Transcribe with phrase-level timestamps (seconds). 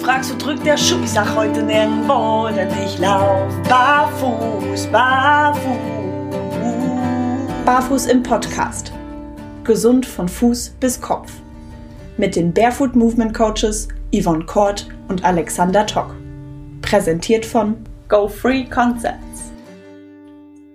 [0.00, 1.02] fragst, wo drückt der Schuh?
[1.04, 5.60] Ich sag heute nirgendwo, denn ich lauf barfuß, barfuß.
[7.66, 8.92] Barfuß im Podcast.
[9.62, 11.30] Gesund von Fuß bis Kopf.
[12.16, 16.14] Mit den Barefoot Movement Coaches Yvonne Kort und Alexander Tock.
[16.80, 17.76] Präsentiert von
[18.08, 19.52] Go Free Concepts.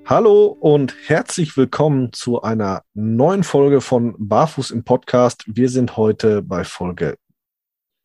[0.06, 5.44] Hallo und herzlich willkommen zu einer neuen Folge von Barfuß im Podcast.
[5.48, 7.18] Wir sind heute bei Folge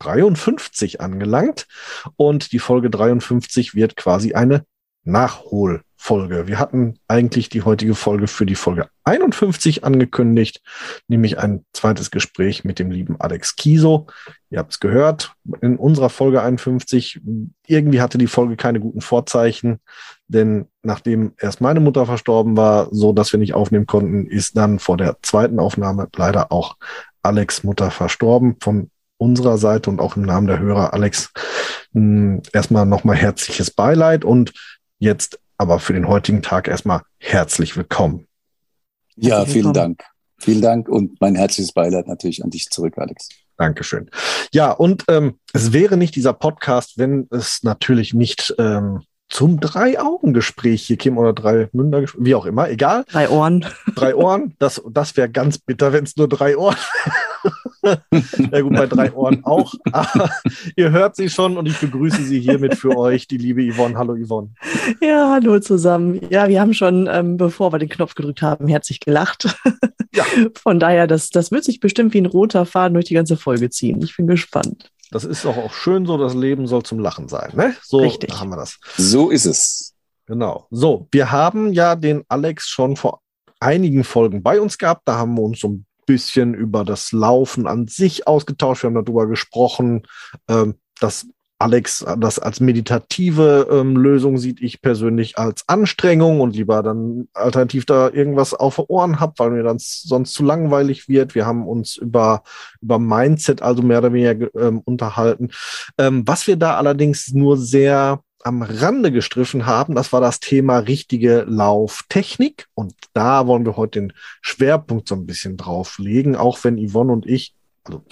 [0.01, 1.67] 53 angelangt
[2.17, 4.65] und die Folge 53 wird quasi eine
[5.05, 6.47] Nachholfolge.
[6.47, 10.63] Wir hatten eigentlich die heutige Folge für die Folge 51 angekündigt,
[11.09, 14.07] nämlich ein zweites Gespräch mit dem lieben Alex Kiso.
[14.51, 17.21] Ihr habt es gehört, in unserer Folge 51,
[17.67, 19.81] irgendwie hatte die Folge keine guten Vorzeichen,
[20.29, 24.79] denn nachdem erst meine Mutter verstorben war, so dass wir nicht aufnehmen konnten, ist dann
[24.79, 26.77] vor der zweiten Aufnahme leider auch
[27.23, 28.57] Alex Mutter verstorben.
[28.61, 31.31] Von unserer Seite und auch im Namen der Hörer, Alex,
[31.93, 34.53] mh, erstmal nochmal herzliches Beileid und
[34.99, 38.27] jetzt aber für den heutigen Tag erstmal herzlich willkommen.
[39.17, 40.03] Ja, vielen Dank.
[40.39, 43.29] Vielen Dank und mein herzliches Beileid natürlich an dich zurück, Alex.
[43.59, 44.11] Dankeschön.
[44.55, 50.83] Ja, und ähm, es wäre nicht dieser Podcast, wenn es natürlich nicht ähm, zum Drei-Augen-Gespräch
[50.83, 53.05] hier käme oder drei Münder, wie auch immer, egal.
[53.13, 53.67] Drei Ohren.
[53.95, 56.77] Drei Ohren, das, das wäre ganz bitter, wenn es nur drei Ohren
[57.83, 59.75] ja gut, bei drei Ohren auch.
[59.93, 60.31] Aber
[60.77, 63.97] ihr hört sie schon und ich begrüße sie hiermit für euch, die liebe Yvonne.
[63.97, 64.51] Hallo Yvonne.
[65.01, 66.21] Ja, hallo zusammen.
[66.31, 69.57] Ja, wir haben schon, ähm, bevor wir den Knopf gedrückt haben, herzlich gelacht.
[70.13, 70.25] Ja.
[70.61, 73.71] Von daher, das, das wird sich bestimmt wie ein roter Faden durch die ganze Folge
[73.71, 74.03] ziehen.
[74.03, 74.91] Ich bin gespannt.
[75.13, 77.53] Das ist doch auch schön so, das Leben soll zum Lachen sein.
[77.55, 77.77] Ne?
[77.83, 78.33] So Richtig.
[78.39, 78.81] haben wir das.
[78.97, 79.95] So ist es.
[80.27, 80.67] Genau.
[80.71, 83.21] So, wir haben ja den Alex schon vor
[83.61, 85.03] einigen Folgen bei uns gehabt.
[85.05, 88.83] Da haben wir uns so ein bisschen über das Laufen an sich ausgetauscht.
[88.83, 90.03] Wir haben darüber gesprochen,
[90.49, 91.29] ähm, dass
[91.61, 97.85] Alex das als meditative ähm, Lösung sieht, ich persönlich als Anstrengung und lieber dann alternativ
[97.85, 101.37] da irgendwas auf Ohren habe, weil mir dann sonst zu langweilig wird.
[101.37, 102.43] Wir haben uns über,
[102.81, 105.51] über Mindset also mehr oder weniger ähm, unterhalten.
[105.97, 110.79] Ähm, was wir da allerdings nur sehr am Rande gestriffen haben, das war das Thema
[110.79, 112.67] richtige Lauftechnik.
[112.75, 117.13] Und da wollen wir heute den Schwerpunkt so ein bisschen drauf legen, auch wenn Yvonne
[117.13, 118.03] und ich, also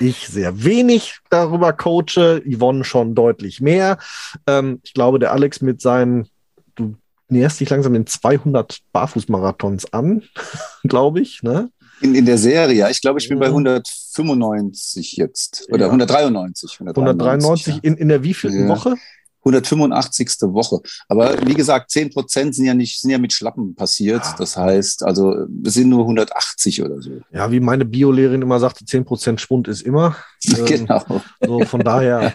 [0.00, 3.98] ich sehr wenig darüber coache, Yvonne schon deutlich mehr.
[4.46, 6.28] Ähm, ich glaube, der Alex mit seinen,
[6.74, 6.96] du
[7.28, 10.22] näherst dich langsam den 200 Barfußmarathons an,
[10.84, 11.70] glaube ich, ne?
[12.00, 12.90] In, in der Serie, ja.
[12.90, 15.66] Ich glaube, ich bin bei 195 jetzt.
[15.68, 15.86] Oder ja.
[15.86, 16.78] 193.
[16.78, 17.80] 193, 193 ja.
[17.82, 18.68] in, in der wievielten ja.
[18.68, 18.94] Woche?
[19.48, 20.28] 185.
[20.52, 20.80] Woche.
[21.08, 24.24] Aber wie gesagt, 10 Prozent sind ja nicht, sind ja mit Schlappen passiert.
[24.24, 24.34] Ja.
[24.38, 27.20] Das heißt, also es sind nur 180 oder so.
[27.32, 30.16] Ja, wie meine Biolehrerin immer sagte, 10 Prozent Schwund ist immer.
[30.56, 31.04] Ähm, genau.
[31.44, 32.32] So von daher,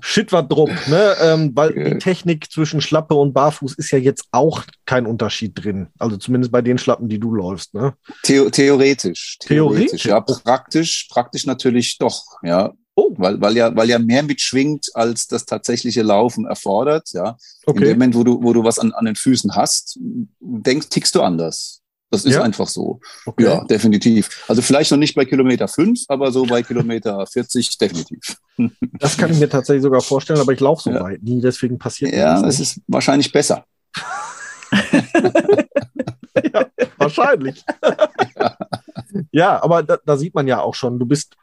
[0.00, 1.16] shit war Druck, ne?
[1.20, 5.88] Ähm, weil die Technik zwischen Schlappe und Barfuß ist ja jetzt auch kein Unterschied drin.
[5.98, 7.94] Also zumindest bei den Schlappen, die du läufst, ne?
[8.24, 9.48] The theoretisch, theoretisch.
[9.48, 10.04] Theoretisch?
[10.06, 12.72] Ja, praktisch, praktisch natürlich doch, ja.
[12.98, 13.12] Oh.
[13.18, 17.10] Weil, weil, ja, weil ja mehr mitschwingt, als das tatsächliche Laufen erfordert.
[17.12, 17.36] Ja.
[17.66, 17.78] Okay.
[17.78, 19.98] In dem Moment, wo du, wo du was an, an den Füßen hast,
[20.40, 21.82] denkst, tickst du anders.
[22.10, 22.42] Das ist ja?
[22.42, 23.00] einfach so.
[23.26, 23.44] Okay.
[23.44, 24.44] Ja, definitiv.
[24.48, 28.38] Also vielleicht noch nicht bei Kilometer 5, aber so bei Kilometer 40 definitiv.
[28.98, 31.02] Das kann ich mir tatsächlich sogar vorstellen, aber ich laufe so ja.
[31.02, 33.66] weit nie, deswegen passiert Ja, das ist wahrscheinlich besser.
[36.54, 37.62] ja, wahrscheinlich.
[38.40, 38.56] ja.
[39.30, 41.36] ja, aber da, da, sieht man ja auch schon, du bist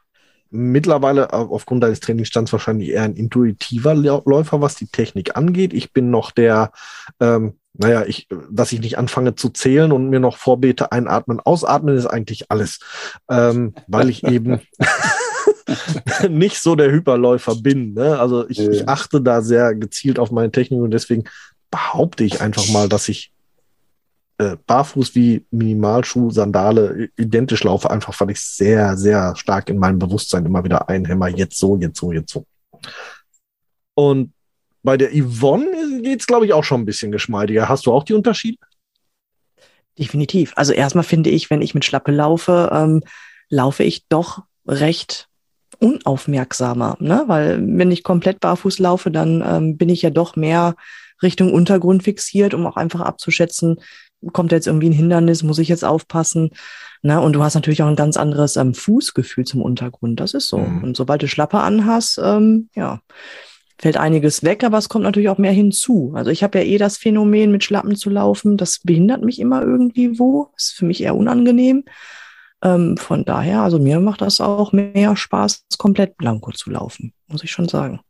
[0.54, 5.74] mittlerweile aufgrund deines Trainingsstands wahrscheinlich eher ein intuitiver Läufer, was die Technik angeht.
[5.74, 6.70] Ich bin noch der,
[7.18, 11.96] ähm, naja, ich, dass ich nicht anfange zu zählen und mir noch vorbete, einatmen, ausatmen
[11.96, 12.78] ist eigentlich alles,
[13.28, 14.60] ähm, weil ich eben
[16.30, 17.94] nicht so der Hyperläufer bin.
[17.94, 18.18] Ne?
[18.18, 21.24] Also ich, ich achte da sehr gezielt auf meine Technik und deswegen
[21.72, 23.33] behaupte ich einfach mal, dass ich
[24.38, 29.98] äh, barfuß wie Minimalschuh, Sandale identisch laufe, einfach weil ich sehr, sehr stark in meinem
[29.98, 32.46] Bewusstsein immer wieder einhämmer, jetzt so, jetzt so, jetzt so.
[33.94, 34.32] Und
[34.82, 37.68] bei der Yvonne geht es, glaube ich, auch schon ein bisschen geschmeidiger.
[37.68, 38.58] Hast du auch die Unterschiede?
[39.98, 40.52] Definitiv.
[40.56, 43.02] Also erstmal finde ich, wenn ich mit Schlappe laufe, ähm,
[43.48, 45.28] laufe ich doch recht
[45.78, 47.24] unaufmerksamer, ne?
[47.26, 50.74] Weil wenn ich komplett barfuß laufe, dann ähm, bin ich ja doch mehr
[51.22, 53.80] Richtung Untergrund fixiert, um auch einfach abzuschätzen,
[54.32, 56.50] kommt jetzt irgendwie ein Hindernis, muss ich jetzt aufpassen.
[57.02, 57.20] Ne?
[57.20, 60.20] Und du hast natürlich auch ein ganz anderes ähm, Fußgefühl zum Untergrund.
[60.20, 60.58] Das ist so.
[60.58, 60.84] Mhm.
[60.84, 63.00] Und sobald du Schlappe anhast, ähm, ja,
[63.78, 66.12] fällt einiges weg, aber es kommt natürlich auch mehr hinzu.
[66.14, 68.56] Also ich habe ja eh das Phänomen, mit Schlappen zu laufen.
[68.56, 70.48] Das behindert mich immer irgendwie wo.
[70.56, 71.84] Ist für mich eher unangenehm.
[72.62, 77.44] Ähm, von daher, also mir macht das auch mehr Spaß, komplett blanko zu laufen, muss
[77.44, 78.00] ich schon sagen.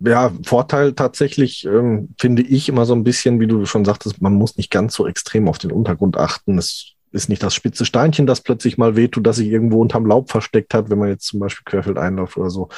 [0.00, 4.34] Ja, Vorteil tatsächlich ähm, finde ich immer so ein bisschen, wie du schon sagtest, man
[4.34, 6.58] muss nicht ganz so extrem auf den Untergrund achten.
[6.58, 10.30] Es ist nicht das spitze Steinchen, das plötzlich mal wehtut, das sich irgendwo unterm Laub
[10.30, 12.68] versteckt hat, wenn man jetzt zum Beispiel querfeld einläuft oder so.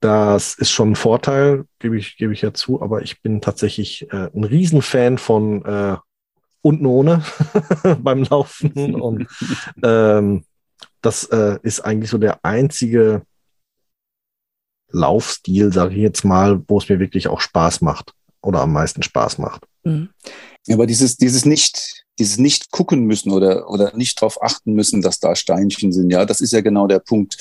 [0.00, 4.06] Das ist schon ein Vorteil, gebe ich, gebe ich ja zu, aber ich bin tatsächlich
[4.12, 5.96] äh, ein Riesenfan von äh,
[6.60, 7.24] unten ohne
[7.98, 8.94] beim Laufen.
[8.94, 9.26] Und
[9.82, 10.44] ähm,
[11.00, 13.22] das äh, ist eigentlich so der einzige
[14.90, 18.12] Laufstil, sage ich jetzt mal, wo es mir wirklich auch Spaß macht
[18.42, 19.66] oder am meisten Spaß macht.
[19.84, 20.08] Mhm.
[20.70, 25.20] Aber dieses, dieses nicht, dieses nicht gucken müssen oder, oder nicht darauf achten müssen, dass
[25.20, 27.36] da Steinchen sind, ja, das ist ja genau der Punkt.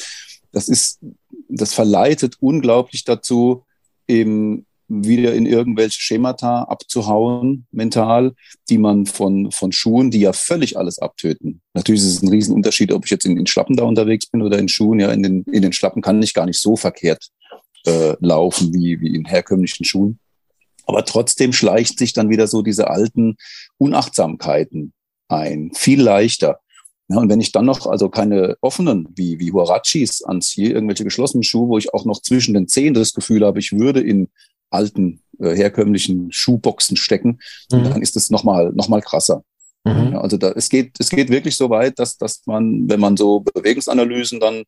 [0.52, 1.00] Das ist,
[1.50, 3.66] das verleitet unglaublich dazu,
[4.08, 8.34] eben wieder in irgendwelche Schemata abzuhauen, mental,
[8.70, 11.62] die man von, von Schuhen, die ja völlig alles abtöten.
[11.74, 14.58] Natürlich ist es ein Riesenunterschied, ob ich jetzt in den Schlappen da unterwegs bin oder
[14.58, 15.00] in Schuhen.
[15.00, 17.30] Ja, in den, in den Schlappen kann ich gar nicht so verkehrt
[17.86, 20.20] äh, laufen wie, wie in herkömmlichen Schuhen.
[20.86, 23.36] Aber trotzdem schleicht sich dann wieder so diese alten
[23.78, 24.94] Unachtsamkeiten
[25.28, 25.72] ein.
[25.74, 26.60] Viel leichter.
[27.10, 31.44] Ja, und wenn ich dann noch also keine offenen wie, wie Huarachis anziehe, irgendwelche geschlossenen
[31.44, 34.30] Schuhe, wo ich auch noch zwischen den Zehen das Gefühl habe, ich würde in
[34.70, 37.40] alten, äh, herkömmlichen Schuhboxen stecken,
[37.72, 37.84] mhm.
[37.84, 39.44] dann ist es nochmal noch mal krasser.
[39.88, 40.14] Mhm.
[40.14, 43.16] Ja, also da, es geht, es geht wirklich so weit, dass, dass man, wenn man
[43.16, 44.64] so Bewegungsanalysen dann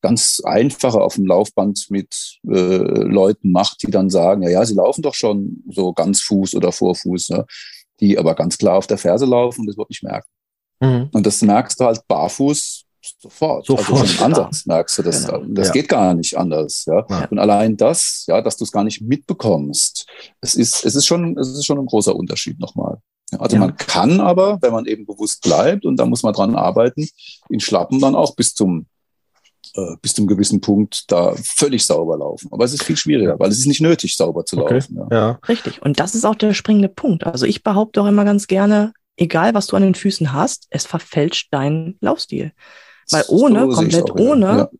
[0.00, 4.74] ganz einfache auf dem Laufband mit äh, Leuten macht, die dann sagen, ja, ja, sie
[4.74, 7.44] laufen doch schon so ganz Fuß oder Vorfuß, ja,
[8.00, 10.28] die aber ganz klar auf der Ferse laufen und das wird nicht merken.
[10.80, 11.08] Mhm.
[11.12, 12.84] Und das merkst du halt barfuß
[13.18, 13.66] sofort.
[13.66, 14.00] sofort.
[14.00, 15.44] Also schon Ansatz merkst du, das, genau.
[15.48, 15.72] das ja.
[15.72, 16.84] geht gar nicht anders.
[16.86, 17.04] Ja?
[17.08, 17.26] ja.
[17.30, 20.06] Und allein das, ja, dass du es gar nicht mitbekommst,
[20.40, 22.98] es ist, es ist schon, es ist schon ein großer Unterschied nochmal.
[23.38, 23.60] Also ja.
[23.60, 27.08] man kann aber, wenn man eben bewusst bleibt, und da muss man dran arbeiten,
[27.48, 28.86] in Schlappen dann auch bis zum
[29.74, 32.48] äh, bis zum gewissen Punkt da völlig sauber laufen.
[32.50, 34.74] Aber es ist viel schwieriger, weil es ist nicht nötig, sauber zu okay.
[34.74, 34.96] laufen.
[34.96, 35.16] Ja.
[35.16, 35.38] ja.
[35.48, 35.80] Richtig.
[35.80, 37.24] Und das ist auch der springende Punkt.
[37.24, 40.84] Also ich behaupte auch immer ganz gerne, egal was du an den Füßen hast, es
[40.84, 42.52] verfälscht deinen Laufstil.
[43.10, 44.70] Weil ohne, so komplett auch, ohne, ja.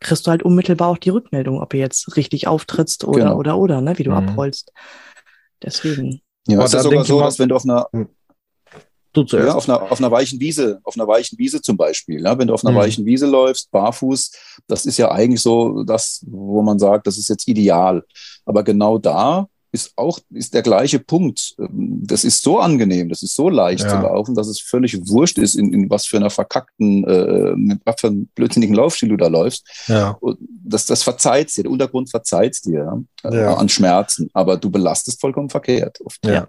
[0.00, 3.36] kriegst du halt unmittelbar auch die Rückmeldung, ob du jetzt richtig auftrittst oder, genau.
[3.36, 4.28] oder, oder, ne, wie du mhm.
[4.28, 4.72] abrollst.
[5.62, 6.22] Deswegen.
[6.48, 8.08] Ja, aber es ist sogar so, dass wenn du auf einer, hm.
[9.14, 9.48] Du zuerst.
[9.48, 12.22] Ja, auf einer, auf einer weichen Wiese, auf einer weichen Wiese zum Beispiel.
[12.22, 12.82] Ja, wenn du auf einer mhm.
[12.82, 14.32] weichen Wiese läufst, barfuß,
[14.66, 18.04] das ist ja eigentlich so das, wo man sagt, das ist jetzt ideal.
[18.46, 21.54] Aber genau da ist auch ist der gleiche Punkt.
[21.58, 23.88] Ähm, das ist so angenehm, das ist so leicht ja.
[23.88, 27.80] zu laufen, dass es völlig wurscht ist, in, in was für einer verkackten, äh, mit
[27.84, 29.66] was für einem blödsinnigen Laufstil du da läufst.
[29.88, 30.10] Ja.
[30.20, 33.54] Und das, das verzeiht dir, der Untergrund verzeiht dir äh, ja.
[33.54, 36.00] an Schmerzen, aber du belastest vollkommen verkehrt.
[36.04, 36.24] Oft.
[36.26, 36.48] Ja.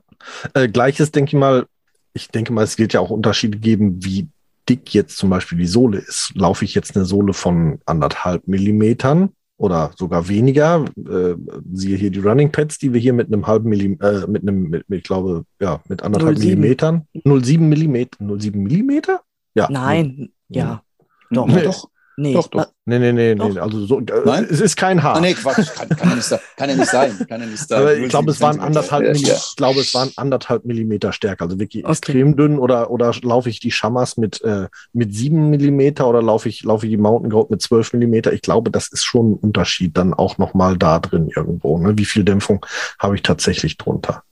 [0.54, 1.66] Äh, Gleiches denke ich mal,
[2.14, 4.28] ich denke mal, es wird ja auch Unterschiede geben, wie
[4.70, 6.32] dick jetzt zum Beispiel die Sohle ist.
[6.36, 9.32] Laufe ich jetzt eine Sohle von anderthalb Millimetern
[9.64, 10.84] oder sogar weniger.
[10.98, 11.36] Äh,
[11.72, 14.64] siehe hier die Running Pads, die wir hier mit einem halben Millimeter, äh, mit einem,
[14.64, 16.60] mit, mit, ich glaube, ja, mit anderthalb 07.
[16.60, 17.08] Millimetern.
[17.16, 18.18] 0,7 Millimeter.
[18.20, 19.22] 0,7 Millimeter?
[19.56, 19.70] Ja.
[19.72, 20.84] Nein, ja.
[21.32, 21.62] Doch, nee.
[21.62, 21.90] doch.
[22.18, 22.73] Nee, doch, doch.
[22.86, 23.60] Nee, nee, nee, nee.
[23.60, 24.46] Also so, äh, Nein?
[24.50, 25.16] es ist kein Haar.
[25.16, 27.18] Ah, nee, Quatsch, kann, kann, ja nicht, kann ja nicht sein.
[27.30, 27.80] Kann ja nicht sein.
[27.80, 29.36] Aber ich glaube, es waren anderthalb ja, ja.
[29.36, 31.46] ich glaube, es waren anderthalb Millimeter stärker.
[31.46, 31.92] Also wirklich okay.
[31.92, 36.50] extrem dünn oder, oder laufe ich die Schamas mit, äh, mit sieben Millimeter oder laufe
[36.50, 38.34] ich, laufe ich die Mountain Goat mit zwölf Millimeter?
[38.34, 41.78] Ich glaube, das ist schon ein Unterschied dann auch nochmal da drin irgendwo.
[41.78, 41.98] Ne?
[41.98, 42.66] Wie viel Dämpfung
[43.00, 44.24] habe ich tatsächlich drunter?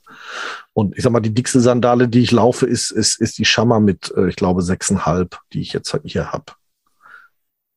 [0.73, 3.79] Und ich sag mal, die dickste Sandale, die ich laufe, ist, ist, ist die Schammer
[3.79, 6.45] mit, äh, ich glaube, sechseinhalb, die ich jetzt hier habe.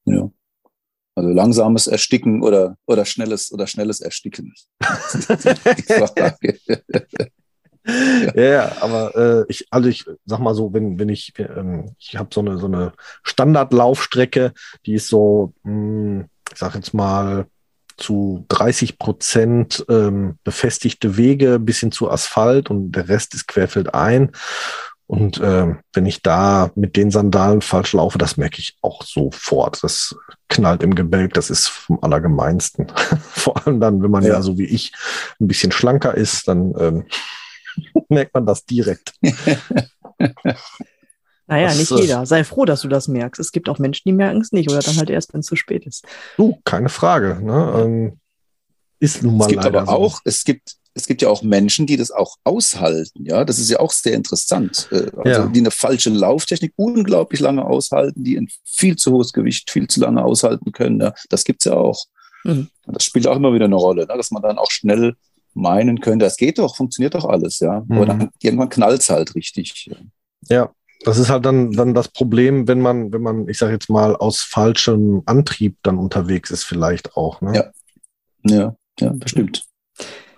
[0.07, 0.31] Ja.
[1.17, 4.53] Also langsames Ersticken oder, oder schnelles oder schnelles Ersticken.
[6.17, 6.35] ja.
[8.35, 12.31] ja, aber äh, ich, also ich sag mal so, wenn, wenn ich, ähm, ich habe
[12.33, 12.93] so eine, so eine
[13.23, 14.53] Standardlaufstrecke,
[14.87, 17.47] die ist so, mh, hm, ich sag jetzt mal,
[17.97, 24.33] zu 30 Prozent ähm, befestigte Wege, bisschen zu Asphalt und der Rest ist querfeldein.
[25.07, 29.83] Und äh, wenn ich da mit den Sandalen falsch laufe, das merke ich auch sofort.
[29.83, 30.17] Das
[30.49, 32.89] knallt im Gebälk, das ist vom Allergemeinsten.
[33.31, 34.35] Vor allem dann, wenn man ja.
[34.35, 34.43] ja.
[34.43, 34.93] so wie ich
[35.41, 37.07] ein bisschen schlanker ist, dann ähm,
[38.09, 39.15] merkt man das direkt.
[41.47, 42.25] Naja, das, nicht jeder.
[42.25, 43.39] Sei froh, dass du das merkst.
[43.39, 45.57] Es gibt auch Menschen, die merken es nicht oder dann halt erst, wenn es zu
[45.57, 46.07] spät ist.
[46.37, 47.39] Du, keine Frage.
[47.43, 47.75] Ne?
[47.77, 48.21] Ähm,
[48.99, 49.93] ist nun mal es gibt aber so.
[49.93, 53.25] auch, es gibt, es gibt ja auch Menschen, die das auch aushalten.
[53.25, 54.89] Ja, das ist ja auch sehr interessant.
[54.93, 55.47] Äh, also ja.
[55.47, 60.01] die eine falsche Lauftechnik unglaublich lange aushalten, die ein viel zu hohes Gewicht viel zu
[60.01, 61.01] lange aushalten können.
[61.01, 62.05] Ja, das gibt's ja auch.
[62.45, 62.69] Mhm.
[62.87, 64.15] Das spielt auch immer wieder eine Rolle, ne?
[64.17, 65.17] dass man dann auch schnell
[65.55, 67.85] meinen könnte, das geht doch, funktioniert doch alles, ja.
[67.87, 67.97] Mhm.
[67.97, 69.91] Aber dann irgendwann knallt's halt richtig.
[70.49, 70.73] Ja,
[71.05, 74.17] das ist halt dann, dann das Problem, wenn man, wenn man, ich sage jetzt mal,
[74.17, 77.41] aus falschem Antrieb dann unterwegs ist, vielleicht auch.
[77.41, 77.55] Ne?
[77.55, 77.71] Ja.
[78.47, 79.65] Ja, ja, das stimmt.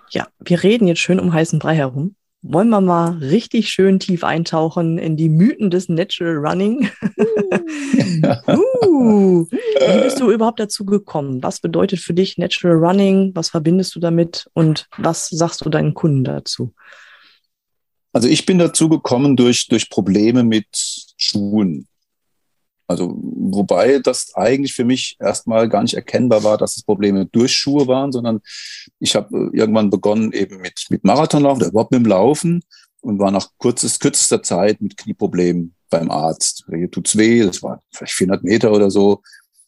[0.09, 2.15] Ja, wir reden jetzt schön um heißen Brei herum.
[2.43, 6.89] Wollen wir mal richtig schön tief eintauchen in die Mythen des Natural Running?
[8.47, 11.41] uh, wie bist du überhaupt dazu gekommen?
[11.43, 13.31] Was bedeutet für dich Natural Running?
[13.33, 14.47] Was verbindest du damit?
[14.53, 16.73] Und was sagst du deinen Kunden dazu?
[18.13, 20.67] Also ich bin dazu gekommen durch, durch Probleme mit
[21.17, 21.87] Schuhen.
[22.87, 27.53] Also, wobei das eigentlich für mich erstmal gar nicht erkennbar war, dass es Probleme durch
[27.53, 28.39] Schuhe waren, sondern
[28.99, 32.63] ich habe äh, irgendwann begonnen eben mit, mit Marathonlaufen, oder überhaupt mit dem Laufen
[33.01, 36.65] und war nach kurzes, kürzester Zeit mit Knieproblemen beim Arzt.
[36.69, 39.21] Hier tut's weh, das war vielleicht 400 Meter oder so.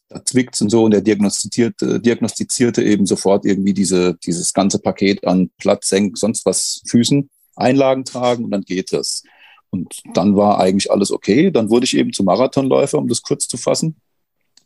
[0.08, 5.26] Da zwickt's und so und der diagnostizierte, diagnostizierte eben sofort irgendwie diese, dieses ganze Paket
[5.26, 9.22] an Platz, Senk, sonst was Füßen, Einlagen tragen und dann geht es.
[9.70, 11.50] Und dann war eigentlich alles okay.
[11.50, 13.96] Dann wurde ich eben zum Marathonläufer, um das kurz zu fassen.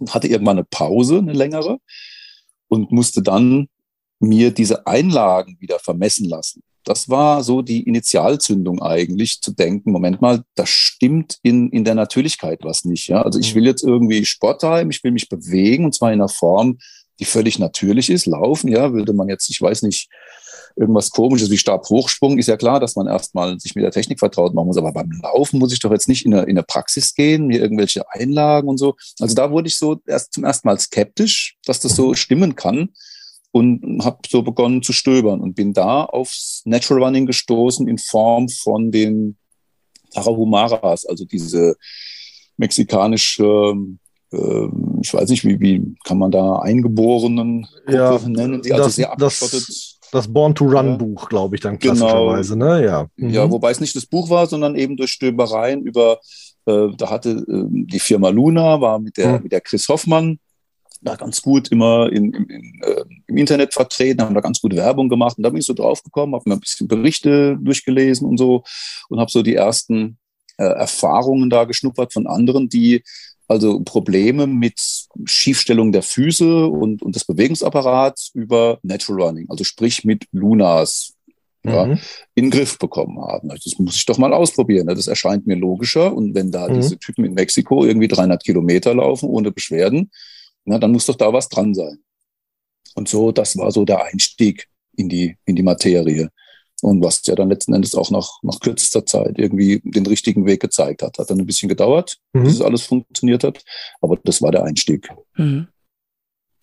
[0.09, 1.79] Hatte irgendwann eine Pause, eine längere,
[2.69, 3.69] und musste dann
[4.19, 6.63] mir diese Einlagen wieder vermessen lassen.
[6.85, 11.95] Das war so die Initialzündung eigentlich, zu denken, Moment mal, da stimmt in, in der
[11.95, 13.09] Natürlichkeit was nicht.
[13.09, 13.23] Ja?
[13.23, 13.59] Also ich mhm.
[13.59, 16.79] will jetzt irgendwie Sport treiben, ich will mich bewegen, und zwar in einer Form,
[17.21, 18.27] die völlig natürlich ist.
[18.27, 20.09] Laufen, ja, würde man jetzt, ich weiß nicht,
[20.77, 24.55] irgendwas komisches wie Stabhochsprung, ist ja klar, dass man erstmal sich mit der Technik vertraut
[24.55, 24.77] machen muss.
[24.77, 27.61] Aber beim Laufen muss ich doch jetzt nicht in eine, in eine Praxis gehen, mir
[27.61, 28.97] irgendwelche Einlagen und so.
[29.21, 32.91] Also da wurde ich so erst zum ersten Mal skeptisch, dass das so stimmen kann
[33.53, 38.49] und habe so begonnen zu stöbern und bin da aufs Natural Running gestoßen in Form
[38.49, 39.37] von den
[40.11, 41.77] Tarahumaras, also diese
[42.57, 43.75] mexikanische
[44.33, 44.69] äh,
[45.03, 49.13] ich weiß nicht, wie, wie kann man da Eingeborenen ja, nennen, die also das, sehr
[49.13, 51.95] abgeschottet das Born to Run Buch, glaube ich, dann genau.
[51.95, 52.75] klassischerweise, genau.
[52.75, 52.85] ne?
[52.85, 53.07] Ja.
[53.17, 53.31] Mhm.
[53.31, 56.21] ja, wobei es nicht das Buch war, sondern eben durch Stöbereien über,
[56.67, 59.43] äh, da hatte äh, die Firma Luna, war mit der, mhm.
[59.45, 60.39] mit der Chris Hoffmann
[61.05, 64.75] da ganz gut immer in, in, in, äh, im Internet vertreten, haben da ganz gut
[64.75, 65.37] Werbung gemacht.
[65.37, 68.65] Und da bin ich so drauf gekommen, habe mir ein bisschen Berichte durchgelesen und so
[69.09, 70.19] und habe so die ersten
[70.57, 73.03] äh, Erfahrungen da geschnuppert von anderen, die
[73.47, 74.81] also Probleme mit
[75.27, 81.15] Schiefstellung der Füße und, und des Bewegungsapparats über Natural Running, also sprich mit Lunas,
[81.65, 81.99] ja, mhm.
[82.35, 83.49] in den Griff bekommen haben.
[83.49, 84.87] Das muss ich doch mal ausprobieren.
[84.87, 84.95] Ne?
[84.95, 86.15] Das erscheint mir logischer.
[86.15, 86.75] Und wenn da mhm.
[86.75, 90.11] diese Typen in Mexiko irgendwie 300 Kilometer laufen ohne Beschwerden,
[90.67, 91.99] na, dann muss doch da was dran sein.
[92.95, 96.31] Und so, das war so der Einstieg in die, in die Materie.
[96.85, 100.61] Und was ja dann letzten Endes auch nach, nach kürzester Zeit irgendwie den richtigen Weg
[100.61, 101.19] gezeigt hat.
[101.19, 102.45] Hat dann ein bisschen gedauert, mhm.
[102.45, 103.65] bis es alles funktioniert hat.
[104.03, 105.09] Aber das war der Einstieg.
[105.37, 105.69] Mhm.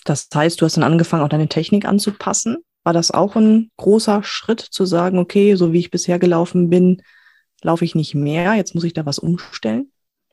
[0.03, 2.57] Das heißt, du hast dann angefangen, auch deine Technik anzupassen.
[2.83, 7.01] War das auch ein großer Schritt zu sagen, okay, so wie ich bisher gelaufen bin,
[7.61, 9.91] laufe ich nicht mehr, jetzt muss ich da was umstellen?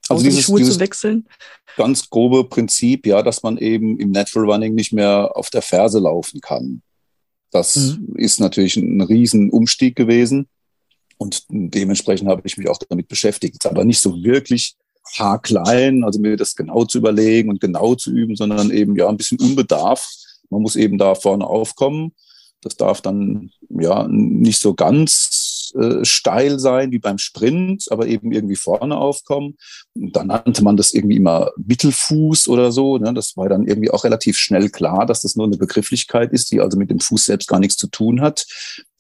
[0.08, 1.28] Also dieses, Schuhe dieses zu wechseln?
[1.76, 5.98] Ganz grobe Prinzip, ja, dass man eben im Natural Running nicht mehr auf der Ferse
[5.98, 6.82] laufen kann.
[7.50, 8.14] Das mhm.
[8.16, 10.48] ist natürlich ein riesen Umstieg gewesen.
[11.16, 13.66] Und dementsprechend habe ich mich auch damit beschäftigt.
[13.66, 14.76] Aber nicht so wirklich
[15.16, 19.16] haarklein, also mir das genau zu überlegen und genau zu üben, sondern eben ja ein
[19.16, 20.08] bisschen unbedarf.
[20.50, 22.12] Man muss eben da vorne aufkommen.
[22.60, 25.28] Das darf dann ja nicht so ganz
[25.74, 29.56] äh, steil sein wie beim Sprint, aber eben irgendwie vorne aufkommen.
[29.94, 32.98] Und dann nannte man das irgendwie immer Mittelfuß oder so.
[32.98, 33.12] Ne?
[33.14, 36.60] Das war dann irgendwie auch relativ schnell klar, dass das nur eine Begrifflichkeit ist, die
[36.60, 38.46] also mit dem Fuß selbst gar nichts zu tun hat.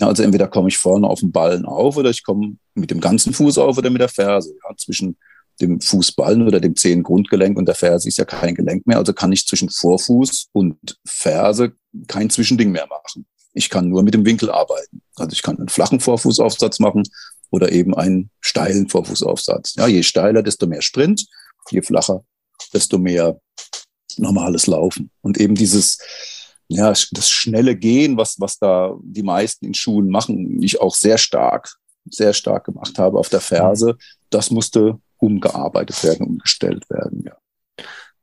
[0.00, 3.32] Also entweder komme ich vorne auf den Ballen auf oder ich komme mit dem ganzen
[3.32, 4.54] Fuß auf oder mit der Ferse.
[4.62, 5.16] Ja, zwischen
[5.60, 8.98] dem Fußballen oder dem Zehengrundgelenk und der Ferse ist ja kein Gelenk mehr.
[8.98, 11.72] Also kann ich zwischen Vorfuß und Ferse
[12.06, 13.26] kein Zwischending mehr machen.
[13.52, 15.02] Ich kann nur mit dem Winkel arbeiten.
[15.16, 17.02] Also ich kann einen flachen Vorfußaufsatz machen
[17.50, 19.74] oder eben einen steilen Vorfußaufsatz.
[19.76, 21.26] Ja, je steiler, desto mehr Sprint,
[21.70, 22.24] je flacher,
[22.72, 23.40] desto mehr
[24.16, 25.10] normales Laufen.
[25.22, 25.98] Und eben dieses,
[26.68, 31.18] ja, das schnelle Gehen, was, was da die meisten in Schulen machen, ich auch sehr
[31.18, 31.76] stark,
[32.10, 33.96] sehr stark gemacht habe auf der Ferse,
[34.30, 37.36] das musste umgearbeitet werden, umgestellt werden, ja.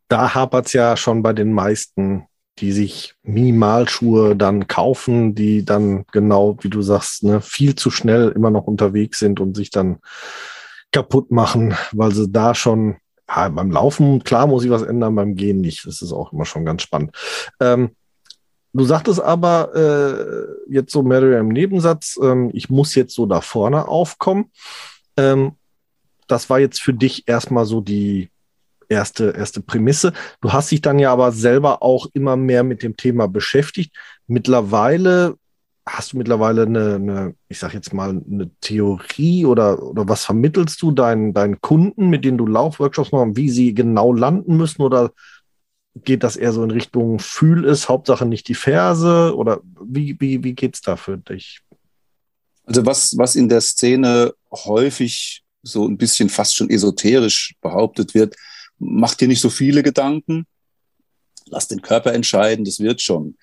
[0.08, 2.28] Da hapert es ja schon bei den meisten
[2.60, 8.30] die sich Minimalschuhe dann kaufen, die dann genau, wie du sagst, ne, viel zu schnell
[8.30, 9.98] immer noch unterwegs sind und sich dann
[10.92, 12.98] kaputt machen, weil sie da schon
[13.28, 15.86] ja, beim Laufen, klar muss ich was ändern, beim Gehen nicht.
[15.86, 17.12] Das ist auch immer schon ganz spannend.
[17.60, 17.96] Ähm,
[18.72, 23.42] du sagtest aber äh, jetzt so mehr im Nebensatz, ähm, ich muss jetzt so da
[23.42, 24.52] vorne aufkommen.
[25.18, 25.54] Ähm,
[26.28, 28.30] das war jetzt für dich erstmal so die
[28.90, 30.14] erste, erste Prämisse.
[30.42, 33.94] Du hast dich dann ja aber selber auch immer mehr mit dem Thema beschäftigt.
[34.28, 35.36] Mittlerweile
[35.88, 40.82] hast du mittlerweile eine, eine ich sag jetzt mal, eine Theorie oder, oder was vermittelst
[40.82, 45.12] du deinen, deinen Kunden, mit denen du Laufworkshops machst, wie sie genau landen müssen oder
[46.04, 49.36] geht das eher so in Richtung Fühl es, Hauptsache nicht die Ferse?
[49.36, 51.62] Oder wie, wie, wie geht es da für dich?
[52.66, 58.36] Also was, was in der Szene häufig so ein bisschen fast schon esoterisch behauptet wird,
[58.80, 60.46] macht dir nicht so viele Gedanken,
[61.48, 63.38] lass den Körper entscheiden, das wird schon.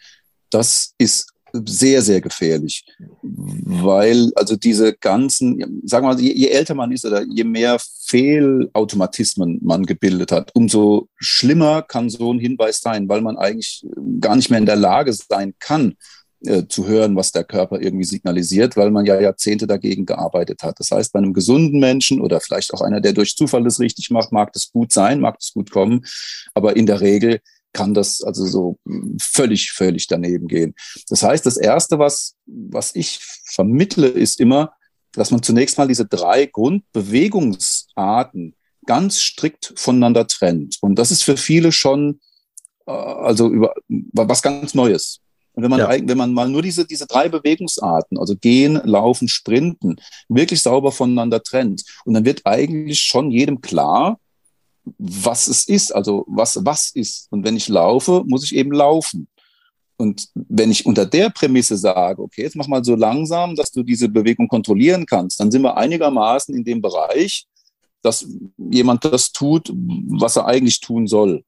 [0.50, 2.84] Das ist sehr, sehr gefährlich,
[3.22, 7.78] weil also diese ganzen, sagen wir mal, je, je, älter man ist oder je mehr
[8.06, 13.84] Fehlautomatismen man gebildet hat, umso schlimmer kann so ein Hinweis sein, weil man eigentlich
[14.20, 15.94] gar nicht mehr in der Lage sein kann,
[16.46, 20.78] äh, zu hören, was der Körper irgendwie signalisiert, weil man ja Jahrzehnte dagegen gearbeitet hat.
[20.80, 24.10] Das heißt, bei einem gesunden Menschen oder vielleicht auch einer, der durch Zufall es richtig
[24.10, 26.04] macht, mag das gut sein, mag das gut kommen,
[26.54, 27.40] aber in der Regel
[27.72, 28.78] kann das also so
[29.20, 30.74] völlig, völlig daneben gehen.
[31.08, 34.74] Das heißt, das Erste, was, was ich vermittle, ist immer,
[35.12, 40.78] dass man zunächst mal diese drei Grundbewegungsarten ganz strikt voneinander trennt.
[40.80, 42.20] Und das ist für viele schon
[42.86, 43.74] äh, also über
[44.12, 45.20] was ganz Neues.
[45.54, 45.90] Und wenn man, ja.
[45.90, 49.96] wenn man mal nur diese, diese drei Bewegungsarten, also gehen, laufen, sprinten,
[50.28, 54.18] wirklich sauber voneinander trennt, und dann wird eigentlich schon jedem klar,
[54.98, 57.28] was es ist, also was was ist.
[57.30, 59.28] Und wenn ich laufe, muss ich eben laufen.
[59.96, 63.84] Und wenn ich unter der Prämisse sage, okay, jetzt mach mal so langsam, dass du
[63.84, 67.46] diese Bewegung kontrollieren kannst, dann sind wir einigermaßen in dem Bereich,
[68.02, 68.26] dass
[68.58, 71.44] jemand das tut, was er eigentlich tun soll.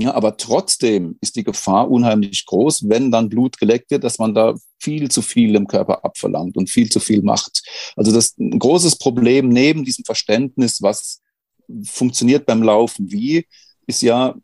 [0.00, 4.34] Ja, aber trotzdem ist die Gefahr unheimlich groß, wenn dann Blut geleckt wird, dass man
[4.34, 7.62] da viel zu viel im Körper abverlangt und viel zu viel macht.
[7.96, 11.20] Also das ist ein großes Problem neben diesem Verständnis, was
[11.84, 13.46] funktioniert beim Laufen wie,
[13.86, 14.34] ist ja,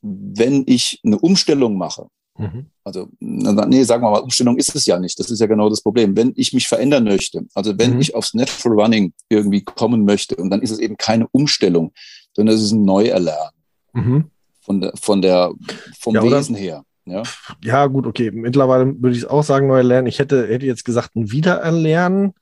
[0.00, 2.06] wenn ich eine Umstellung mache,
[2.38, 2.66] mhm.
[2.84, 5.18] also, nee, sagen wir mal, Umstellung ist es ja nicht.
[5.18, 6.16] Das ist ja genau das Problem.
[6.16, 8.00] Wenn ich mich verändern möchte, also wenn mhm.
[8.00, 11.92] ich aufs Natural Running irgendwie kommen möchte, und dann ist es eben keine Umstellung,
[12.34, 13.54] sondern es ist ein Neuerlernen.
[13.92, 15.52] Mhm von der, von der
[15.98, 16.84] vom ja, Wesen her.
[17.06, 17.22] Ja.
[17.64, 18.30] ja, gut, okay.
[18.30, 20.06] Mittlerweile würde ich es auch sagen, neu erlernen.
[20.06, 22.34] Ich hätte, hätte jetzt gesagt, ein Wiedererlernen,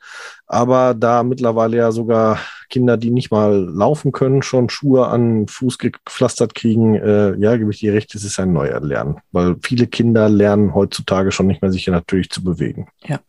[0.46, 5.78] aber da mittlerweile ja sogar Kinder, die nicht mal laufen können, schon Schuhe an Fuß
[5.78, 10.28] gepflastert kriegen, äh, ja, gebe ich dir recht, es ist ein Neuerlernen, weil viele Kinder
[10.28, 12.88] lernen heutzutage schon nicht mehr sich natürlich zu bewegen.
[13.04, 13.20] Ja.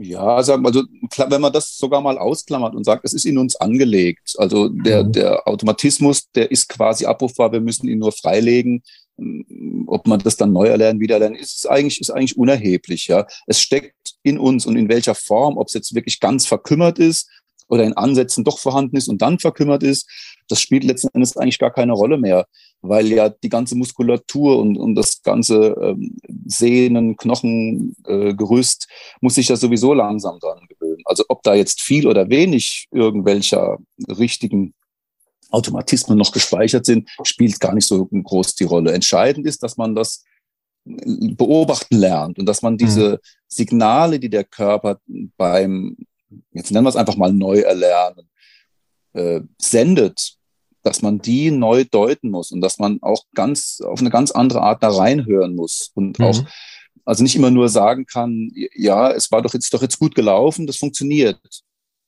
[0.00, 0.84] Ja, also, also
[1.28, 4.34] wenn man das sogar mal ausklammert und sagt, es ist in uns angelegt.
[4.38, 5.12] Also der, mhm.
[5.12, 8.82] der Automatismus, der ist quasi abrufbar, wir müssen ihn nur freilegen.
[9.88, 13.08] Ob man das dann neu erlernen, wieder lernen, ist eigentlich, ist eigentlich unerheblich.
[13.08, 17.00] Ja, es steckt in uns und in welcher Form, ob es jetzt wirklich ganz verkümmert
[17.00, 17.28] ist
[17.66, 20.08] oder in Ansätzen doch vorhanden ist und dann verkümmert ist,
[20.48, 22.46] das spielt letzten Endes eigentlich gar keine Rolle mehr,
[22.80, 28.88] weil ja die ganze Muskulatur und, und das ganze ähm, Sehnen, Knochen, äh, Gerüst
[29.20, 31.02] muss sich ja sowieso langsam dran gewöhnen.
[31.04, 34.74] Also ob da jetzt viel oder wenig irgendwelcher richtigen
[35.50, 38.92] Automatismen noch gespeichert sind, spielt gar nicht so groß die Rolle.
[38.92, 40.24] Entscheidend ist, dass man das
[40.84, 43.18] beobachten lernt und dass man diese mhm.
[43.46, 45.00] Signale, die der Körper
[45.36, 45.96] beim,
[46.52, 48.28] jetzt nennen wir es einfach mal neu erlernen,
[49.12, 50.37] äh, sendet,
[50.82, 54.62] dass man die neu deuten muss und dass man auch ganz auf eine ganz andere
[54.62, 56.24] Art da reinhören muss und mhm.
[56.24, 56.44] auch
[57.04, 60.66] also nicht immer nur sagen kann, ja, es war doch jetzt doch jetzt gut gelaufen,
[60.66, 61.40] das funktioniert.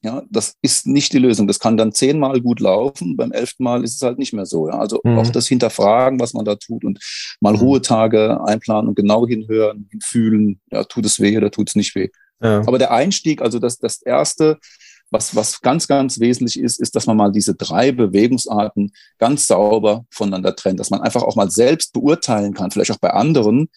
[0.03, 1.47] Ja, das ist nicht die Lösung.
[1.47, 4.69] Das kann dann zehnmal gut laufen, beim elften Mal ist es halt nicht mehr so.
[4.69, 4.79] Ja?
[4.79, 5.19] Also mhm.
[5.19, 6.99] auch das Hinterfragen, was man da tut und
[7.41, 7.61] mal mhm.
[7.61, 12.09] Ruhetage einplanen und genau hinhören, hinfühlen, ja, tut es weh oder tut es nicht weh.
[12.43, 12.61] Ja.
[12.67, 14.59] Aber der Einstieg, also das, das erste,
[15.11, 20.05] was, was ganz, ganz wesentlich ist, ist, dass man mal diese drei Bewegungsarten ganz sauber
[20.11, 23.69] voneinander trennt, dass man einfach auch mal selbst beurteilen kann, vielleicht auch bei anderen.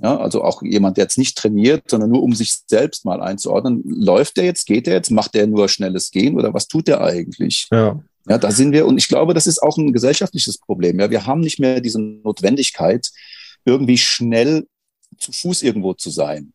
[0.00, 3.82] Ja, also auch jemand, der jetzt nicht trainiert, sondern nur um sich selbst mal einzuordnen.
[3.84, 7.00] Läuft der jetzt, geht der jetzt, macht der nur schnelles Gehen oder was tut der
[7.00, 7.66] eigentlich?
[7.72, 8.00] Ja.
[8.28, 11.00] Ja, da sind wir, und ich glaube, das ist auch ein gesellschaftliches Problem.
[11.00, 13.10] Ja, wir haben nicht mehr diese Notwendigkeit,
[13.64, 14.66] irgendwie schnell
[15.16, 16.52] zu Fuß irgendwo zu sein.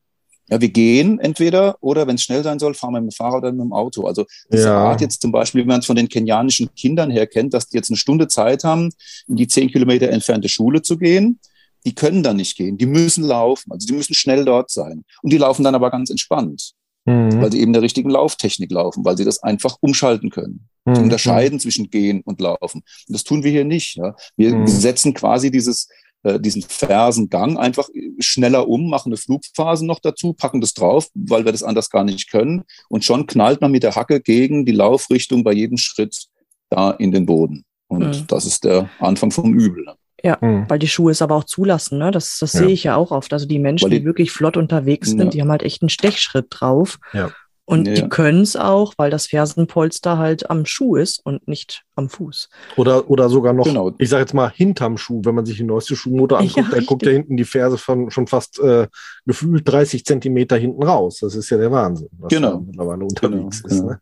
[0.53, 3.41] Ja, wir gehen entweder oder wenn es schnell sein soll, fahren wir mit dem Fahrrad
[3.41, 4.05] oder mit dem Auto.
[4.05, 4.77] Also diese ja.
[4.77, 7.77] Art jetzt zum Beispiel, wie man es von den kenianischen Kindern her kennt, dass die
[7.77, 8.91] jetzt eine Stunde Zeit haben,
[9.27, 11.39] in die zehn Kilometer entfernte Schule zu gehen,
[11.87, 12.77] die können da nicht gehen.
[12.77, 13.71] Die müssen laufen.
[13.71, 15.03] Also die müssen schnell dort sein.
[15.23, 16.73] Und die laufen dann aber ganz entspannt.
[17.05, 17.41] Mhm.
[17.41, 20.69] Weil sie eben der richtigen Lauftechnik laufen, weil sie das einfach umschalten können.
[20.85, 20.97] Mhm.
[20.97, 22.81] unterscheiden zwischen Gehen und Laufen.
[23.07, 23.95] Und das tun wir hier nicht.
[23.95, 24.15] Ja?
[24.35, 24.67] Wir mhm.
[24.67, 25.87] setzen quasi dieses
[26.23, 31.45] äh, diesen Fersengang einfach schneller um, machen eine Flugphase noch dazu, packen das drauf, weil
[31.45, 32.63] wir das anders gar nicht können.
[32.89, 36.27] Und schon knallt man mit der Hacke gegen die Laufrichtung bei jedem Schritt
[36.69, 37.65] da in den Boden.
[37.87, 38.27] Und mhm.
[38.27, 39.83] das ist der Anfang vom Übel.
[39.83, 39.95] Ne?
[40.23, 40.65] Ja, mhm.
[40.69, 42.09] weil die Schuhe es aber auch zulassen, ne?
[42.09, 42.61] Das, das ja.
[42.61, 43.33] sehe ich ja auch oft.
[43.33, 45.29] Also die Menschen, die, die, wirklich flott unterwegs sind, ja.
[45.29, 46.97] die haben halt echt einen Stechschritt drauf.
[47.11, 47.31] Ja.
[47.65, 47.93] Und ja.
[47.93, 52.49] die können es auch, weil das Fersenpolster halt am Schuh ist und nicht am Fuß.
[52.75, 53.93] Oder, oder sogar noch, genau.
[53.99, 56.85] ich sage jetzt mal, hinterm Schuh, wenn man sich die neueste Schuhmotor anguckt, ja, da
[56.85, 58.87] guckt ja hinten die Ferse von, schon fast äh,
[59.25, 61.19] gefühlt 30 Zentimeter hinten raus.
[61.21, 62.59] Das ist ja der Wahnsinn, was genau.
[62.59, 63.75] mittlerweile unterwegs genau.
[63.75, 63.83] ist.
[63.83, 64.01] Ne?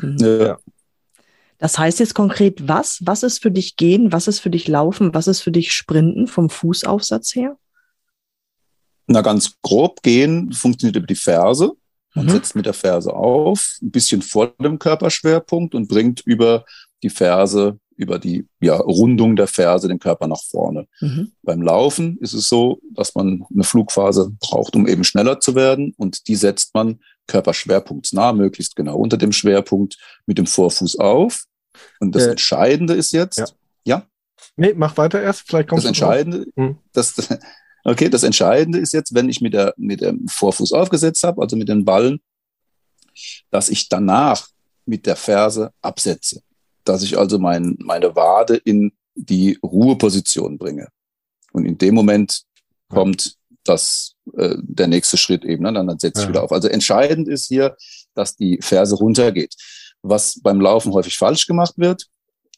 [0.00, 0.16] Mhm.
[0.18, 0.58] Ja.
[1.58, 3.00] Das heißt jetzt konkret was?
[3.04, 4.12] Was ist für dich Gehen?
[4.12, 5.12] Was ist für dich Laufen?
[5.12, 7.58] Was ist für dich Sprinten vom Fußaufsatz her?
[9.08, 11.72] Na, ganz grob gehen funktioniert über die Ferse.
[12.14, 12.30] Man mhm.
[12.30, 16.64] setzt mit der Ferse auf, ein bisschen vor dem Körperschwerpunkt und bringt über
[17.02, 20.86] die Ferse, über die ja, Rundung der Ferse den Körper nach vorne.
[21.00, 21.32] Mhm.
[21.42, 25.94] Beim Laufen ist es so, dass man eine Flugphase braucht, um eben schneller zu werden
[25.96, 31.44] und die setzt man körperschwerpunktsnah, möglichst genau unter dem Schwerpunkt mit dem Vorfuß auf.
[32.00, 33.46] Und das äh, Entscheidende ist jetzt, ja.
[33.84, 34.06] ja?
[34.56, 36.78] Nee, mach weiter erst, vielleicht kommt Das Entscheidende, hm.
[36.92, 37.14] das,
[37.88, 41.56] Okay, das Entscheidende ist jetzt, wenn ich mit, der, mit dem Vorfuß aufgesetzt habe, also
[41.56, 42.20] mit den Ballen,
[43.50, 44.46] dass ich danach
[44.84, 46.42] mit der Ferse absetze.
[46.84, 50.88] Dass ich also mein, meine Wade in die Ruheposition bringe.
[51.52, 52.42] Und in dem Moment
[52.90, 55.72] kommt das, äh, der nächste Schritt eben, ne?
[55.72, 56.28] dann setze ich ja.
[56.28, 56.52] wieder auf.
[56.52, 57.74] Also entscheidend ist hier,
[58.12, 59.54] dass die Ferse runtergeht.
[60.02, 62.04] Was beim Laufen häufig falsch gemacht wird,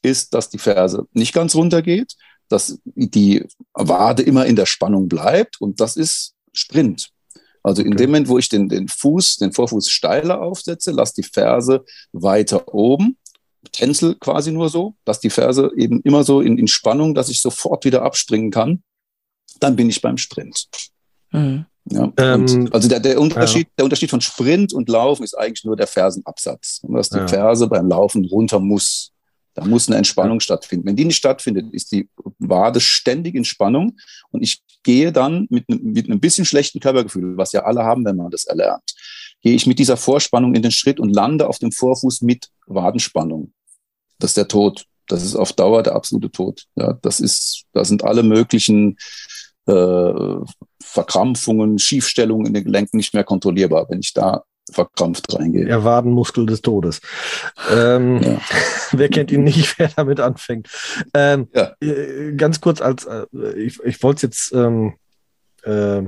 [0.03, 2.17] ist, dass die Ferse nicht ganz runtergeht,
[2.51, 7.11] dass die Wade immer in der Spannung bleibt und das ist Sprint.
[7.63, 11.23] Also in dem Moment, wo ich den, den Fuß, den Vorfuß steiler aufsetze, lass die
[11.23, 13.17] Ferse weiter oben,
[13.73, 17.41] tänzel quasi nur so, dass die Ferse eben immer so in, in Spannung, dass ich
[17.41, 18.83] sofort wieder abspringen kann,
[19.61, 20.69] dann bin ich beim Sprint.
[21.33, 21.67] Mhm.
[21.91, 23.73] Ja, ähm, also der, der, Unterschied, ja.
[23.79, 26.81] der Unterschied von Sprint und Laufen ist eigentlich nur der Fersenabsatz.
[26.83, 27.29] Und dass die ja.
[27.29, 29.13] Ferse beim Laufen runter muss.
[29.55, 30.87] Da muss eine Entspannung stattfinden.
[30.87, 32.09] Wenn die nicht stattfindet, ist die
[32.39, 33.97] Wade ständig in Spannung
[34.31, 38.17] und ich gehe dann mit, mit einem bisschen schlechten Körpergefühl, was ja alle haben, wenn
[38.17, 38.95] man das erlernt,
[39.43, 43.53] gehe ich mit dieser Vorspannung in den Schritt und lande auf dem Vorfuß mit Wadenspannung.
[44.19, 44.85] Das ist der Tod.
[45.09, 46.67] Das ist auf Dauer der absolute Tod.
[46.77, 48.97] Ja, das ist, da sind alle möglichen
[49.67, 50.37] äh,
[50.81, 55.67] Verkrampfungen, Schiefstellungen in den Gelenken nicht mehr kontrollierbar, wenn ich da verkrampft reingehe.
[55.67, 57.01] Der Wadenmuskel des Todes.
[57.71, 58.41] Ähm, ja.
[58.93, 60.69] wer kennt ihn nicht, wer damit anfängt?
[61.15, 61.73] Ähm, ja.
[61.81, 64.95] Äh, ganz kurz als, äh, ich, ich wollte jetzt ähm,
[65.63, 66.03] äh,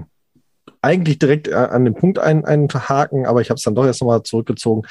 [0.80, 4.24] eigentlich direkt an den Punkt ein, einhaken, aber ich habe es dann doch erst nochmal
[4.24, 4.82] zurückgezogen.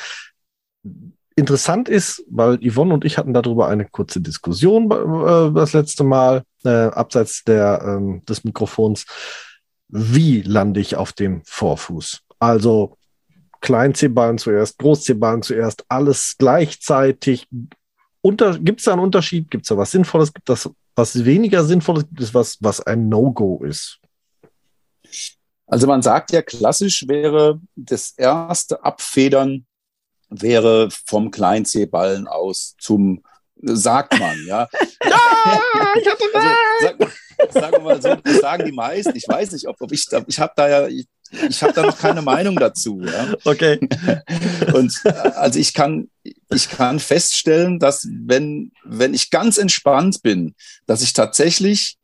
[1.35, 6.43] Interessant ist, weil Yvonne und ich hatten darüber eine kurze Diskussion äh, das letzte Mal,
[6.63, 9.05] äh, abseits der, ähm, des Mikrofons.
[9.87, 12.21] Wie lande ich auf dem Vorfuß?
[12.39, 12.97] Also
[13.61, 17.47] Klein-C-Ballen zuerst, Groß-C-Ballen zuerst, alles gleichzeitig.
[18.23, 18.41] Gibt
[18.79, 19.49] es da einen Unterschied?
[19.49, 20.33] Gibt es da was Sinnvolles?
[20.33, 22.07] Gibt es was weniger Sinnvolles?
[22.07, 23.99] Gibt es was, was ein No-Go ist?
[25.67, 29.65] Also man sagt ja, klassisch wäre das erste Abfedern
[30.29, 33.23] wäre vom Klein-C-Ballen aus zum
[33.63, 34.67] sagt man, ja.
[35.03, 36.49] ja, ich hatte also,
[36.81, 39.15] sag, sagen wir mal so, das sagen die meisten.
[39.15, 41.07] Ich weiß nicht, ob, ob ich, ich habe da ja, ich,
[41.49, 43.01] ich habe da noch keine Meinung dazu.
[43.01, 43.35] Ja.
[43.45, 43.79] Okay.
[44.73, 50.55] Und äh, also ich kann, ich kann feststellen, dass wenn, wenn ich ganz entspannt bin,
[50.85, 51.97] dass ich tatsächlich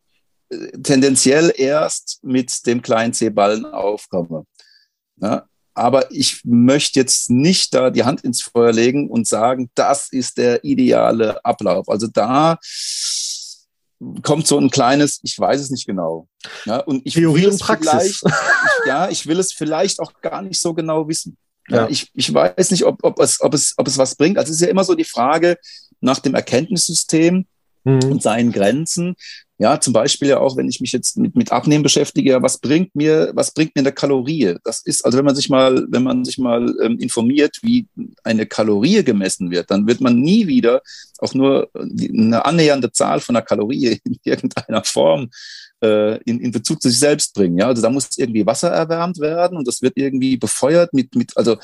[0.50, 4.46] äh, tendenziell erst mit dem kleinen C-Ballen aufkomme.
[5.22, 5.46] Ja.
[5.74, 10.40] Aber ich möchte jetzt nicht da die Hand ins Feuer legen und sagen, das ist
[10.40, 11.88] der ideale Ablauf.
[11.88, 12.58] Also da
[14.22, 16.28] kommt so ein kleines, ich weiß es nicht genau.
[16.66, 18.24] Ja, und ich Theorie will und Praxis.
[18.86, 21.38] Ja, ich will es vielleicht auch gar nicht so genau wissen.
[21.68, 21.90] Ja, ja.
[21.90, 24.38] Ich, ich weiß nicht, ob, ob, es, ob, es, ob es was bringt.
[24.38, 25.58] Also es ist ja immer so die Frage
[26.00, 27.46] nach dem Erkenntnissystem
[27.84, 28.04] mhm.
[28.04, 29.16] und seinen Grenzen.
[29.60, 32.96] Ja, zum Beispiel ja auch, wenn ich mich jetzt mit, mit Abnehmen beschäftige, was bringt
[32.96, 34.56] mir, was bringt mir eine Kalorie?
[34.64, 37.88] Das ist, also wenn man sich mal, wenn man sich mal ähm, informiert, wie
[38.24, 40.82] eine Kalorie gemessen wird, dann wird man nie wieder
[41.18, 45.30] auch nur eine annähernde Zahl von einer Kalorie in irgendeiner Form
[45.82, 47.58] äh, in, in Bezug zu sich selbst bringen.
[47.58, 51.36] Ja, also da muss irgendwie Wasser erwärmt werden und das wird irgendwie befeuert mit, mit,
[51.36, 51.58] also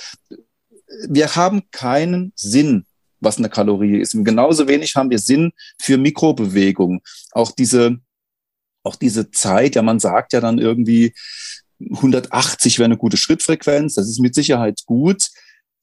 [1.07, 2.85] wir haben keinen Sinn
[3.23, 4.15] was eine Kalorie ist.
[4.15, 7.01] Und genauso wenig haben wir Sinn für Mikrobewegung.
[7.31, 7.97] Auch diese,
[8.83, 11.13] auch diese Zeit, ja, man sagt ja dann irgendwie
[11.79, 13.95] 180 wäre eine gute Schrittfrequenz.
[13.95, 15.29] Das ist mit Sicherheit gut.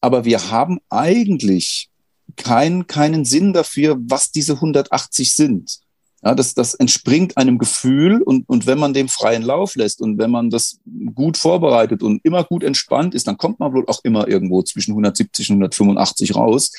[0.01, 1.91] Aber wir haben eigentlich
[2.37, 5.81] keinen, keinen Sinn dafür, was diese 180 sind.
[6.23, 10.19] Ja, das, das entspringt einem Gefühl und, und wenn man dem freien Lauf lässt und
[10.19, 10.79] wenn man das
[11.15, 14.91] gut vorbereitet und immer gut entspannt ist, dann kommt man wohl auch immer irgendwo zwischen
[14.93, 16.73] 170 und 185 raus.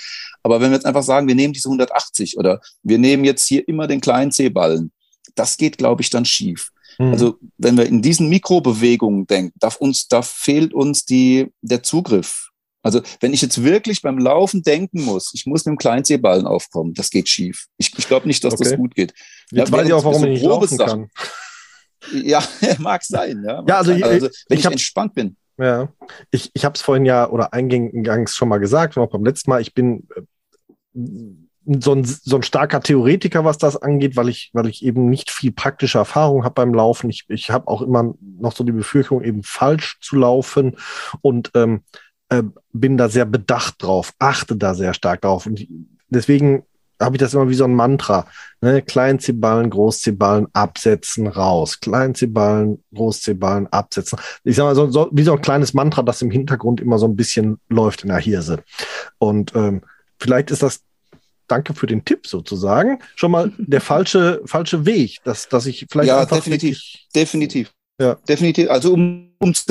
[0.44, 3.68] Aber wenn wir jetzt einfach sagen, wir nehmen diese 180 oder wir nehmen jetzt hier
[3.68, 4.92] immer den kleinen C-Ballen,
[5.34, 6.70] das geht, glaube ich, dann schief.
[7.00, 7.12] Mhm.
[7.12, 12.51] Also wenn wir in diesen Mikrobewegungen denken, da, uns, da fehlt uns die, der Zugriff
[12.84, 16.94] Also wenn ich jetzt wirklich beim Laufen denken muss, ich muss mit dem Kleinseeballen aufkommen,
[16.94, 17.68] das geht schief.
[17.78, 18.64] Ich, ich glaube nicht, dass okay.
[18.64, 19.14] das gut geht.
[19.52, 21.10] Jetzt ja, weiß ich auch, warum so ich nicht laufen kann.
[22.12, 22.44] Ja,
[22.80, 23.44] mag sein.
[23.46, 24.04] Ja, ja also, sein.
[24.04, 25.38] also wenn ich, ich entspannt bin.
[25.58, 25.90] Ja,
[26.32, 29.62] ich, ich habe es vorhin ja oder eingangs schon mal gesagt, auch beim letzten Mal,
[29.62, 30.22] ich bin äh,
[31.80, 35.30] so ein, so ein starker Theoretiker, was das angeht, weil ich, weil ich eben nicht
[35.30, 37.12] viel praktische Erfahrung habe beim Laufen.
[37.12, 40.78] Ich, ich habe auch immer noch so die Befürchtung, eben falsch zu laufen
[41.22, 41.84] und ähm,
[42.32, 45.46] äh, bin da sehr bedacht drauf, achte da sehr stark drauf.
[45.46, 45.68] Und
[46.10, 46.64] deswegen
[47.00, 48.26] habe ich das immer wie so ein Mantra.
[48.62, 48.82] Ne?
[48.82, 51.80] Klein-C-Ballen, Groß-C-Ballen, absetzen, raus.
[51.82, 54.18] Klein-C-Ballen, Groß-C-Ballen, absetzen.
[54.44, 57.08] Ich sage mal, so, so, wie so ein kleines Mantra, das im Hintergrund immer so
[57.08, 58.64] ein bisschen läuft in der Hirse.
[59.18, 59.82] Und ähm,
[60.18, 60.82] vielleicht ist das
[61.48, 66.08] danke für den Tipp sozusagen, schon mal der falsche, falsche Weg, dass, dass ich vielleicht.
[66.08, 66.80] Ja, definitiv.
[67.14, 67.74] definitiv.
[68.00, 68.16] Ja.
[68.28, 68.70] Definitiv.
[68.70, 69.66] Also, um, um zu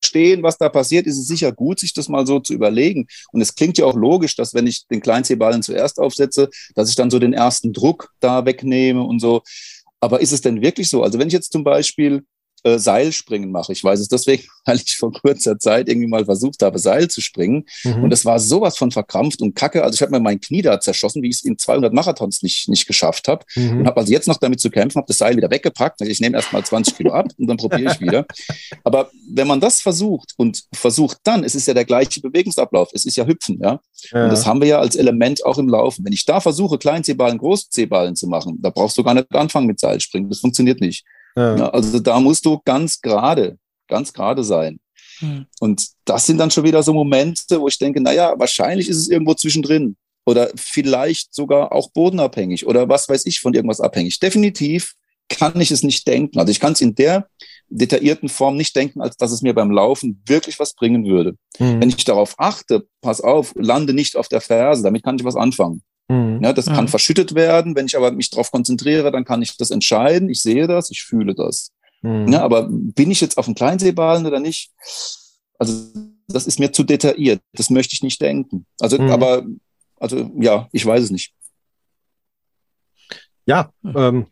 [0.00, 3.06] verstehen, was da passiert, ist es sicher gut, sich das mal so zu überlegen.
[3.32, 6.96] Und es klingt ja auch logisch, dass wenn ich den Kleinseeballen zuerst aufsetze, dass ich
[6.96, 9.42] dann so den ersten Druck da wegnehme und so.
[10.00, 11.02] Aber ist es denn wirklich so?
[11.02, 12.24] Also, wenn ich jetzt zum Beispiel
[12.64, 13.72] äh, Seilspringen mache.
[13.72, 17.20] Ich weiß es deswegen, weil ich vor kurzer Zeit irgendwie mal versucht habe, Seil zu
[17.20, 17.64] springen.
[17.84, 18.04] Mhm.
[18.04, 19.84] Und es war sowas von verkrampft und kacke.
[19.84, 22.68] Also ich habe mir mein Knie da zerschossen, wie ich es in 200 Marathons nicht,
[22.68, 23.44] nicht geschafft habe.
[23.54, 23.80] Mhm.
[23.80, 26.00] Und habe also jetzt noch damit zu kämpfen, habe das Seil wieder weggepackt.
[26.02, 28.26] Ich nehme erst mal 20 Kilo ab und dann probiere ich wieder.
[28.84, 33.04] Aber wenn man das versucht und versucht dann, es ist ja der gleiche Bewegungsablauf, es
[33.04, 33.80] ist ja Hüpfen, ja.
[34.12, 34.24] ja.
[34.24, 36.04] Und das haben wir ja als Element auch im Laufen.
[36.04, 39.80] Wenn ich da versuche, Kleinzehballen, Großzehballen zu machen, da brauchst du gar nicht anfangen mit
[39.80, 40.28] Seilspringen.
[40.28, 41.04] Das funktioniert nicht.
[41.38, 41.70] Ja.
[41.70, 44.80] Also da musst du ganz gerade, ganz gerade sein.
[45.20, 45.46] Hm.
[45.60, 49.08] Und das sind dann schon wieder so Momente, wo ich denke, naja, wahrscheinlich ist es
[49.08, 49.96] irgendwo zwischendrin
[50.26, 54.18] oder vielleicht sogar auch bodenabhängig oder was weiß ich von irgendwas abhängig.
[54.20, 54.94] Definitiv
[55.28, 56.38] kann ich es nicht denken.
[56.38, 57.28] Also ich kann es in der
[57.68, 61.34] detaillierten Form nicht denken, als dass es mir beim Laufen wirklich was bringen würde.
[61.58, 61.80] Mhm.
[61.80, 65.36] Wenn ich darauf achte, pass auf, lande nicht auf der Ferse, damit kann ich was
[65.36, 65.82] anfangen.
[66.08, 66.40] Mhm.
[66.42, 66.74] Ja, das mhm.
[66.74, 67.76] kann verschüttet werden.
[67.76, 70.28] Wenn ich aber mich darauf konzentriere, dann kann ich das entscheiden.
[70.28, 71.72] Ich sehe das, ich fühle das.
[72.02, 72.32] Mhm.
[72.32, 74.70] Ja, aber bin ich jetzt auf dem Kleinseeballen oder nicht?
[75.58, 75.74] Also
[76.28, 77.40] das ist mir zu detailliert.
[77.52, 78.66] Das möchte ich nicht denken.
[78.80, 79.10] Also, mhm.
[79.10, 79.44] aber,
[79.96, 81.32] also ja, ich weiß es nicht.
[83.46, 83.94] Ja, hm.
[83.96, 84.26] ähm,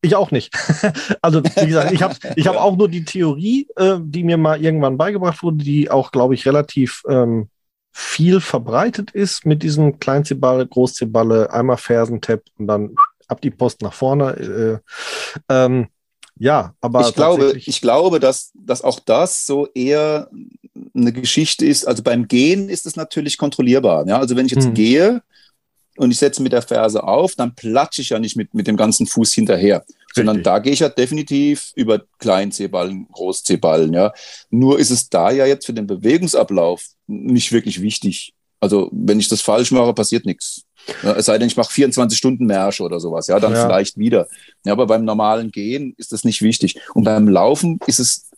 [0.00, 0.54] ich auch nicht.
[1.22, 4.62] also, wie gesagt, ich habe ich hab auch nur die Theorie, äh, die mir mal
[4.62, 7.48] irgendwann beigebracht wurde, die auch, glaube ich, relativ ähm,
[7.96, 12.96] viel verbreitet ist mit diesem Kleinziballe, Großziballe, einmal Fersentab und dann
[13.28, 14.82] ab die Post nach vorne.
[15.48, 15.86] Äh, ähm,
[16.36, 20.28] ja, aber ich glaube, ich glaube, dass, dass auch das so eher
[20.92, 21.86] eine Geschichte ist.
[21.86, 24.08] Also beim Gehen ist es natürlich kontrollierbar.
[24.08, 24.18] Ja?
[24.18, 24.74] Also wenn ich jetzt hm.
[24.74, 25.22] gehe
[25.96, 28.76] und ich setze mit der Ferse auf, dann platsche ich ja nicht mit, mit dem
[28.76, 29.84] ganzen Fuß hinterher.
[30.12, 33.92] Sondern da gehe ich ja definitiv über Klein-C-Ballen, Groß-C-Ballen.
[33.92, 34.12] Ja.
[34.50, 38.34] Nur ist es da ja jetzt für den Bewegungsablauf nicht wirklich wichtig.
[38.60, 40.62] Also wenn ich das falsch mache, passiert nichts.
[41.02, 43.64] Ja, es sei denn, ich mache 24 Stunden Märsche oder sowas, ja, dann ja.
[43.64, 44.28] vielleicht wieder.
[44.64, 46.80] Ja, aber beim normalen Gehen ist das nicht wichtig.
[46.94, 48.30] Und beim Laufen ist es,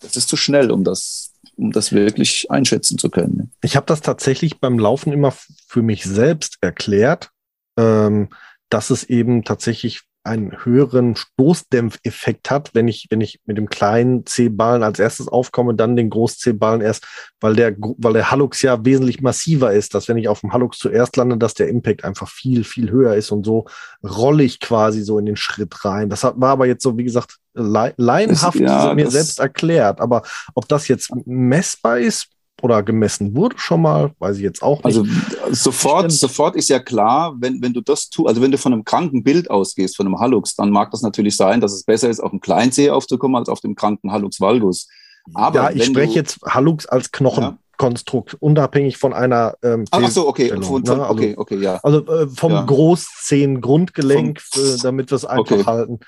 [0.00, 3.52] das ist zu schnell, um das, um das wirklich einschätzen zu können.
[3.62, 5.32] Ich habe das tatsächlich beim Laufen immer
[5.66, 7.30] für mich selbst erklärt,
[7.78, 8.28] ähm,
[8.68, 14.26] dass es eben tatsächlich einen höheren Stoßdämpfeffekt hat, wenn ich, wenn ich mit dem kleinen
[14.26, 17.06] C-Ballen als erstes aufkomme, dann den Groß-C-Ballen erst,
[17.40, 20.78] weil der, weil der Hallux ja wesentlich massiver ist, dass wenn ich auf dem Hallux
[20.78, 23.66] zuerst lande, dass der Impact einfach viel, viel höher ist und so
[24.02, 26.10] rolle ich quasi so in den Schritt rein.
[26.10, 30.00] Das war aber jetzt so, wie gesagt, laienhaft ja, mir selbst erklärt.
[30.00, 30.22] Aber
[30.54, 32.28] ob das jetzt messbar ist,
[32.62, 34.86] oder gemessen wurde schon mal, weiß ich jetzt auch nicht.
[34.86, 35.04] Also
[35.50, 38.84] sofort, sofort ist ja klar, wenn, wenn du das tust, also wenn du von einem
[38.84, 42.20] kranken Bild ausgehst, von einem Hallux, dann mag das natürlich sein, dass es besser ist,
[42.20, 44.88] auf dem Kleinzeh aufzukommen, als auf dem kranken Hallux valgus.
[45.34, 48.38] Aber ja, ich spreche jetzt Hallux als Knochenkonstrukt, ja.
[48.40, 50.92] unabhängig von einer ähm, Ach so, okay, von, von, ne?
[50.92, 51.78] also, okay, okay, ja.
[51.82, 52.62] Also äh, vom ja.
[52.62, 55.64] Großzehen-Grundgelenk, äh, damit wir es einfach okay.
[55.64, 56.00] halten.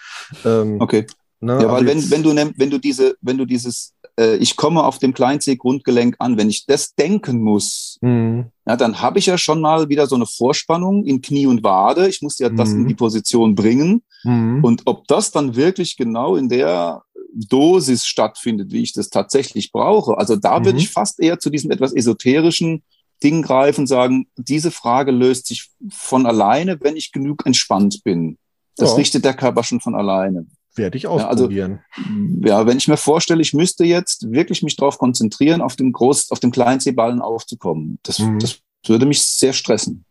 [0.44, 1.06] Ähm, okay.
[1.40, 4.84] Ne, ja, weil wenn, wenn du wenn du diese, wenn du dieses äh, ich komme
[4.84, 6.36] auf dem Kleinzeh-Grundgelenk an.
[6.36, 8.46] Wenn ich das denken muss, mhm.
[8.66, 12.08] ja, dann habe ich ja schon mal wieder so eine Vorspannung in Knie und Wade.
[12.08, 12.56] Ich muss ja mhm.
[12.56, 14.02] das in die Position bringen.
[14.24, 14.64] Mhm.
[14.64, 17.02] Und ob das dann wirklich genau in der
[17.32, 20.78] Dosis stattfindet, wie ich das tatsächlich brauche, also da würde mhm.
[20.78, 22.82] ich fast eher zu diesem etwas esoterischen
[23.22, 28.38] Ding greifen, sagen, diese Frage löst sich von alleine, wenn ich genug entspannt bin.
[28.76, 28.96] Das ja.
[28.96, 30.46] richtet der Körper schon von alleine.
[30.78, 31.80] Werde ich ausprobieren.
[31.96, 35.76] Ja, also, ja, wenn ich mir vorstelle, ich müsste jetzt wirklich mich darauf konzentrieren, auf
[35.76, 38.38] dem Groß, auf dem kleinen Seeballen aufzukommen, das, mhm.
[38.38, 40.04] das würde mich sehr stressen.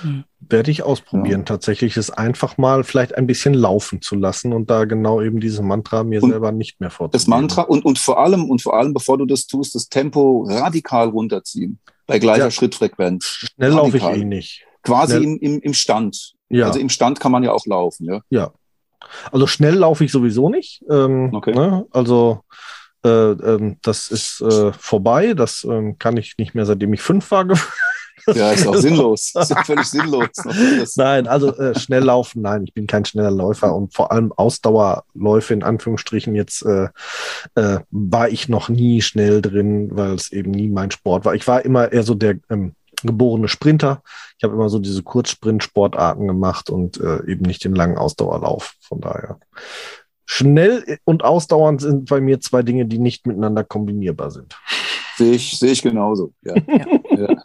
[0.00, 0.24] Hm.
[0.40, 1.44] Werde ich ausprobieren, ja.
[1.44, 5.60] tatsächlich es einfach mal vielleicht ein bisschen laufen zu lassen und da genau eben dieses
[5.60, 7.12] Mantra mir und selber nicht mehr vorzugeben.
[7.12, 10.46] Das Mantra und, und vor allem, und vor allem, bevor du das tust, das Tempo
[10.48, 11.78] radikal runterziehen.
[12.06, 12.50] Bei gleicher ja.
[12.50, 13.24] Schrittfrequenz.
[13.24, 14.64] Schnell laufe ich eh nicht.
[14.82, 16.34] Quasi im, im, im Stand.
[16.48, 16.66] Ja.
[16.66, 18.20] Also im Stand kann man ja auch laufen, ja.
[18.30, 18.52] Ja.
[19.32, 20.84] Also schnell laufe ich sowieso nicht.
[20.90, 21.52] Ähm, okay.
[21.52, 21.86] Ne?
[21.90, 22.42] Also
[23.04, 25.34] äh, ähm, das ist äh, vorbei.
[25.34, 27.46] Das ähm, kann ich nicht mehr, seitdem ich fünf war.
[28.34, 29.34] Ja, ist auch sinnlos.
[29.40, 30.30] Ist ja völlig sinnlos.
[30.96, 35.54] nein, also äh, schnell laufen, nein, ich bin kein schneller Läufer und vor allem Ausdauerläufe
[35.54, 36.88] in Anführungsstrichen jetzt äh,
[37.54, 41.34] äh, war ich noch nie schnell drin, weil es eben nie mein Sport war.
[41.34, 44.02] Ich war immer eher so der ähm, geborene Sprinter.
[44.38, 48.74] Ich habe immer so diese Kurzsprint-Sportarten gemacht und äh, eben nicht den langen Ausdauerlauf.
[48.80, 49.38] Von daher.
[50.24, 54.58] Schnell und ausdauernd sind bei mir zwei Dinge, die nicht miteinander kombinierbar sind.
[55.16, 56.32] Sehe ich, sehe ich genauso.
[56.42, 56.54] Ja.
[57.10, 57.36] ja.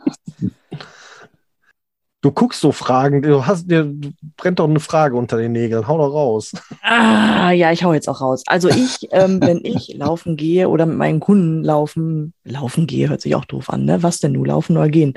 [2.21, 3.91] Du guckst so Fragen, du hast dir
[4.37, 6.51] brennt doch eine Frage unter den Nägeln, hau doch raus.
[6.83, 8.43] Ah, ja, ich hau jetzt auch raus.
[8.45, 13.21] Also ich, ähm, wenn ich laufen gehe oder mit meinen Kunden laufen, laufen gehe, hört
[13.21, 14.03] sich auch doof an, ne?
[14.03, 15.15] Was denn nur laufen oder gehen?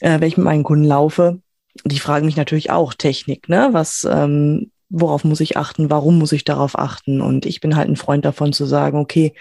[0.00, 1.40] Äh, wenn ich mit meinen Kunden laufe,
[1.84, 3.68] die fragen mich natürlich auch Technik, ne?
[3.70, 5.90] Was, ähm, worauf muss ich achten?
[5.90, 7.20] Warum muss ich darauf achten?
[7.20, 9.32] Und ich bin halt ein Freund davon zu sagen, okay,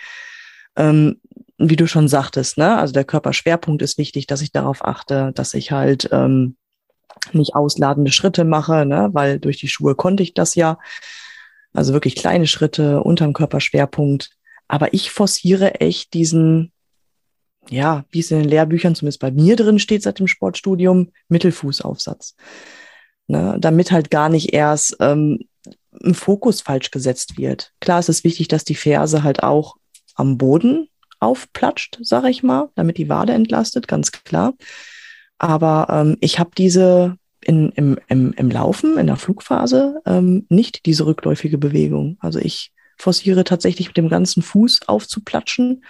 [0.75, 1.19] ähm,
[1.57, 2.77] wie du schon sagtest, ne?
[2.77, 6.55] Also der Körperschwerpunkt ist wichtig, dass ich darauf achte, dass ich halt ähm,
[7.33, 9.09] nicht ausladende Schritte mache, ne?
[9.13, 10.77] weil durch die Schuhe konnte ich das ja.
[11.73, 14.31] Also wirklich kleine Schritte unterm Körperschwerpunkt.
[14.67, 16.71] Aber ich forciere echt diesen,
[17.69, 22.35] ja, wie es in den Lehrbüchern zumindest bei mir drin steht seit dem Sportstudium, Mittelfußaufsatz.
[23.27, 23.57] Ne?
[23.59, 25.47] Damit halt gar nicht erst ähm,
[26.03, 27.71] ein Fokus falsch gesetzt wird.
[27.79, 29.75] Klar, es ist wichtig, dass die Ferse halt auch
[30.15, 34.53] am Boden aufplatscht, sage ich mal, damit die Wade entlastet, ganz klar.
[35.39, 40.85] Aber ähm, ich habe diese in, im, im, im Laufen, in der Flugphase, ähm, nicht
[40.85, 42.17] diese rückläufige Bewegung.
[42.19, 45.83] Also ich forciere tatsächlich mit dem ganzen Fuß aufzuplatschen,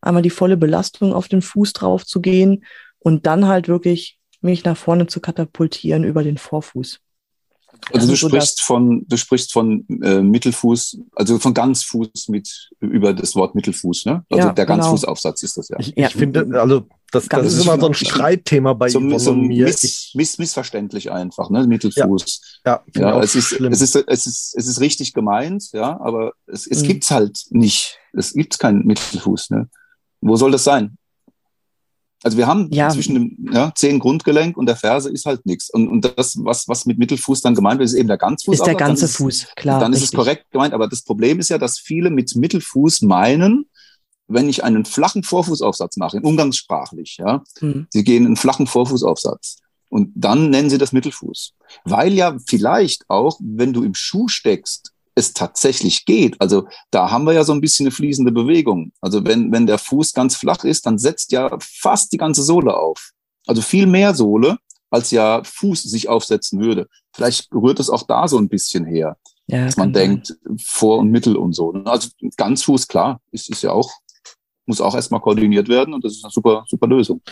[0.00, 2.64] einmal die volle Belastung auf den Fuß drauf zu gehen
[2.98, 7.00] und dann halt wirklich mich nach vorne zu katapultieren über den Vorfuß.
[7.92, 13.34] Also du sprichst von, du sprichst von äh, Mittelfuß, also von Ganzfuß mit über das
[13.36, 14.24] Wort Mittelfuß, ne?
[14.30, 14.78] Also ja, der genau.
[14.78, 15.76] Ganzfußaufsatz ist das ja.
[15.78, 19.34] Ich, ich finde, also das, das ist immer so ein Streitthema bei so, Yvonne so
[19.34, 19.66] mir.
[19.66, 21.66] Miss, miss, missverständlich einfach, ne?
[21.66, 22.60] Mittelfuß.
[22.66, 26.32] Ja, ja, ja es, ist, es, ist, es, ist, es ist richtig gemeint, ja, aber
[26.46, 26.86] es, es mhm.
[26.88, 27.98] gibt's halt nicht.
[28.12, 29.68] Es gibt keinen Mittelfuß, ne?
[30.20, 30.98] Wo soll das sein?
[32.26, 32.88] Also wir haben ja.
[32.88, 35.70] zwischen dem ja, zehn Grundgelenk und der Ferse ist halt nichts.
[35.70, 38.52] Und, und das, was, was mit Mittelfuß dann gemeint wird, ist eben der Ganzfuß.
[38.52, 39.78] Ist der ganze ist, Fuß, klar.
[39.78, 40.08] Dann richtig.
[40.08, 40.74] ist es korrekt gemeint.
[40.74, 43.66] Aber das Problem ist ja, dass viele mit Mittelfuß meinen,
[44.26, 47.86] wenn ich einen flachen Vorfußaufsatz mache, umgangssprachlich, ja, mhm.
[47.90, 49.58] sie gehen einen flachen Vorfußaufsatz.
[49.88, 51.52] Und dann nennen sie das Mittelfuß.
[51.84, 56.40] Weil ja vielleicht auch, wenn du im Schuh steckst, es tatsächlich geht.
[56.40, 58.92] Also da haben wir ja so ein bisschen eine fließende Bewegung.
[59.00, 62.76] Also wenn, wenn der Fuß ganz flach ist, dann setzt ja fast die ganze Sohle
[62.76, 63.12] auf.
[63.46, 64.58] Also viel mehr Sohle,
[64.90, 66.86] als ja Fuß sich aufsetzen würde.
[67.14, 70.58] Vielleicht rührt es auch da so ein bisschen her, ja, dass man denkt, sein.
[70.62, 71.72] Vor- und Mittel und so.
[71.86, 73.90] Also ganz Fuß, klar, ist, ist ja auch,
[74.66, 77.22] muss auch erstmal koordiniert werden und das ist eine super, super Lösung.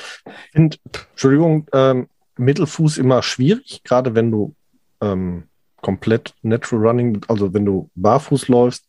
[0.55, 4.55] Und, Entschuldigung, ähm, Mittelfuß immer schwierig, gerade wenn du
[5.01, 5.45] ähm,
[5.85, 8.87] komplett Natural Running, also wenn du barfuß läufst,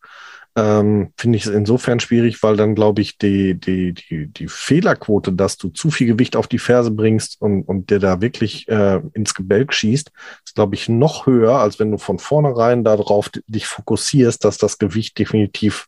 [0.55, 5.33] ähm, finde ich es insofern schwierig, weil dann glaube ich die, die, die, die Fehlerquote,
[5.33, 9.01] dass du zu viel Gewicht auf die Ferse bringst und, und der da wirklich äh,
[9.11, 10.09] ins Gebälk schießt,
[10.45, 14.77] ist glaube ich noch höher, als wenn du von vornherein darauf dich fokussierst, dass das
[14.77, 15.87] Gewicht definitiv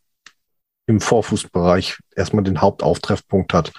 [0.87, 3.71] im Vorfußbereich erstmal den Hauptauftreffpunkt hat.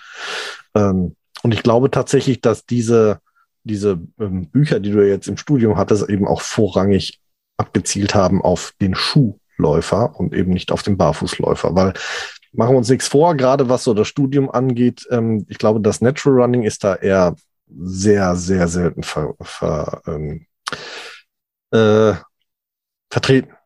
[0.74, 3.20] Ähm, und ich glaube tatsächlich, dass diese
[3.68, 7.20] diese ähm, Bücher, die du jetzt im Studium hattest, eben auch vorrangig
[7.56, 11.92] abgezielt haben auf den Schuhläufer und eben nicht auf den Barfußläufer, weil
[12.52, 15.06] machen wir uns nichts vor, gerade was so das Studium angeht.
[15.10, 17.36] Ähm, ich glaube, das Natural Running ist da eher
[17.68, 20.46] sehr, sehr selten ver, ver, ähm,
[21.72, 22.14] äh,
[23.10, 23.57] vertreten.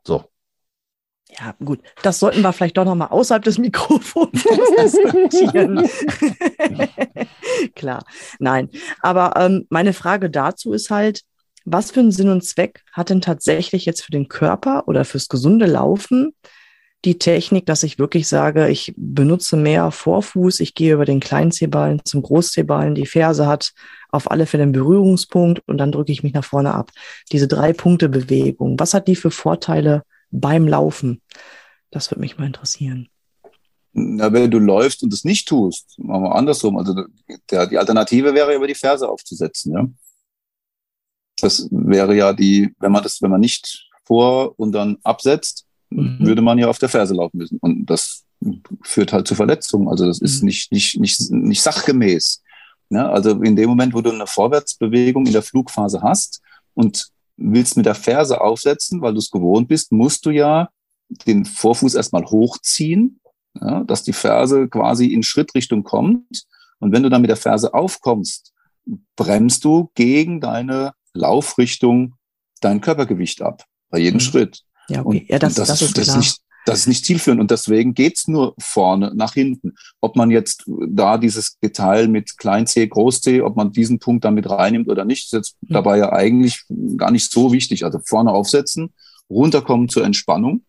[1.38, 1.80] Ja, gut.
[2.02, 4.44] Das sollten wir vielleicht doch noch mal außerhalb des Mikrofons
[4.78, 5.88] diskutieren.
[7.74, 8.04] Klar,
[8.38, 8.68] nein.
[9.00, 11.22] Aber ähm, meine Frage dazu ist halt,
[11.64, 15.28] was für einen Sinn und Zweck hat denn tatsächlich jetzt für den Körper oder fürs
[15.28, 16.34] gesunde Laufen
[17.04, 22.00] die Technik, dass ich wirklich sage, ich benutze mehr Vorfuß, ich gehe über den Kleinzehballen
[22.04, 23.72] zum Großzehballen, die Ferse hat
[24.10, 26.90] auf alle Fälle einen Berührungspunkt und dann drücke ich mich nach vorne ab.
[27.32, 30.02] Diese drei Punkte Bewegung, was hat die für Vorteile
[30.32, 31.22] beim Laufen?
[31.90, 33.08] Das würde mich mal interessieren.
[33.92, 36.78] Na, wenn du läufst und es nicht tust, machen wir andersrum.
[36.78, 36.94] Also
[37.50, 39.86] der, die Alternative wäre über die Ferse aufzusetzen, ja.
[41.40, 46.18] Das wäre ja die, wenn man das, wenn man nicht vor und dann absetzt, mhm.
[46.20, 47.58] würde man ja auf der Ferse laufen müssen.
[47.58, 48.24] Und das
[48.82, 49.88] führt halt zu Verletzungen.
[49.88, 50.46] Also das ist mhm.
[50.46, 52.42] nicht, nicht, nicht, nicht sachgemäß.
[52.90, 56.42] Ja, also in dem Moment, wo du eine Vorwärtsbewegung in der Flugphase hast
[56.74, 60.70] und willst mit der Ferse aufsetzen, weil du es gewohnt bist, musst du ja
[61.26, 63.20] den Vorfuß erstmal hochziehen,
[63.60, 66.44] ja, dass die Ferse quasi in Schrittrichtung kommt.
[66.78, 68.52] Und wenn du dann mit der Ferse aufkommst,
[69.16, 72.14] bremst du gegen deine Laufrichtung
[72.60, 74.20] dein Körpergewicht ab, bei jedem mhm.
[74.20, 74.62] Schritt.
[74.88, 75.20] Ja, okay.
[75.20, 77.94] Und, ja, das, das, das, ist, das ist nicht, das ist nicht zielführend und deswegen
[77.94, 79.74] geht's nur vorne nach hinten.
[80.00, 84.24] Ob man jetzt da dieses Detail mit Klein C, Groß C, ob man diesen Punkt
[84.24, 85.74] damit reinnimmt oder nicht, ist jetzt mhm.
[85.74, 86.64] dabei ja eigentlich
[86.96, 87.84] gar nicht so wichtig.
[87.84, 88.92] Also vorne aufsetzen,
[89.28, 90.64] runterkommen zur Entspannung,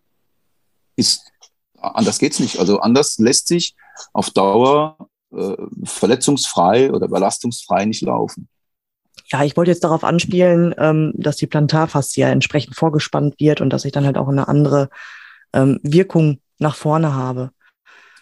[0.95, 1.31] ist
[1.79, 2.59] anders geht's nicht.
[2.59, 3.75] Also anders lässt sich
[4.13, 4.97] auf Dauer
[5.35, 8.47] äh, verletzungsfrei oder belastungsfrei nicht laufen.
[9.27, 13.85] Ja, ich wollte jetzt darauf anspielen, ähm, dass die Plantarfaszie entsprechend vorgespannt wird und dass
[13.85, 14.89] ich dann halt auch eine andere
[15.53, 17.51] ähm, Wirkung nach vorne habe.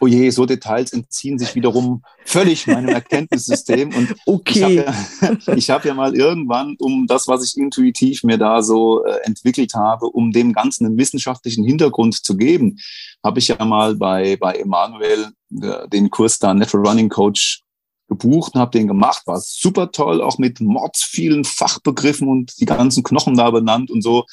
[0.04, 3.94] Oh je, so Details entziehen sich wiederum völlig meinem Erkenntnissystem.
[3.94, 4.84] Und okay.
[5.20, 9.06] ich habe ja, hab ja mal irgendwann, um das, was ich intuitiv mir da so
[9.06, 12.80] äh, entwickelt habe, um dem Ganzen einen wissenschaftlichen Hintergrund zu geben,
[13.24, 15.28] habe ich ja mal bei, bei Emanuel
[15.62, 17.62] äh, den Kurs da Natural Running Coach
[18.08, 19.22] gebucht und habe den gemacht.
[19.28, 24.02] War super toll, auch mit mords vielen Fachbegriffen und die ganzen Knochen da benannt und
[24.02, 24.26] so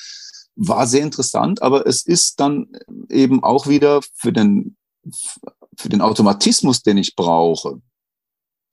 [0.58, 2.66] war sehr interessant, aber es ist dann
[3.08, 4.76] eben auch wieder für den,
[5.76, 7.80] für den Automatismus, den ich brauche,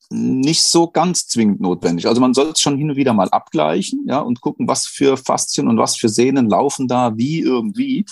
[0.10, 2.08] nicht so ganz zwingend notwendig.
[2.08, 5.16] Also man soll es schon hin und wieder mal abgleichen, ja, und gucken, was für
[5.16, 8.06] Faszien und was für Sehnen laufen da wie irgendwie.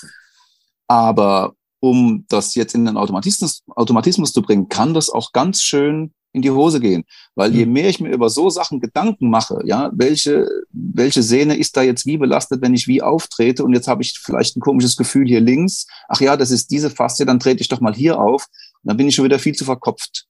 [0.87, 6.13] Aber um das jetzt in den Automatismus, Automatismus zu bringen, kann das auch ganz schön
[6.33, 7.05] in die Hose gehen.
[7.35, 7.73] Weil je mhm.
[7.73, 12.05] mehr ich mir über so Sachen Gedanken mache, ja, welche, welche Sehne ist da jetzt
[12.05, 15.39] wie belastet, wenn ich wie auftrete und jetzt habe ich vielleicht ein komisches Gefühl hier
[15.39, 18.47] links, ach ja, das ist diese Faszie, dann trete ich doch mal hier auf
[18.81, 20.25] und dann bin ich schon wieder viel zu verkopft.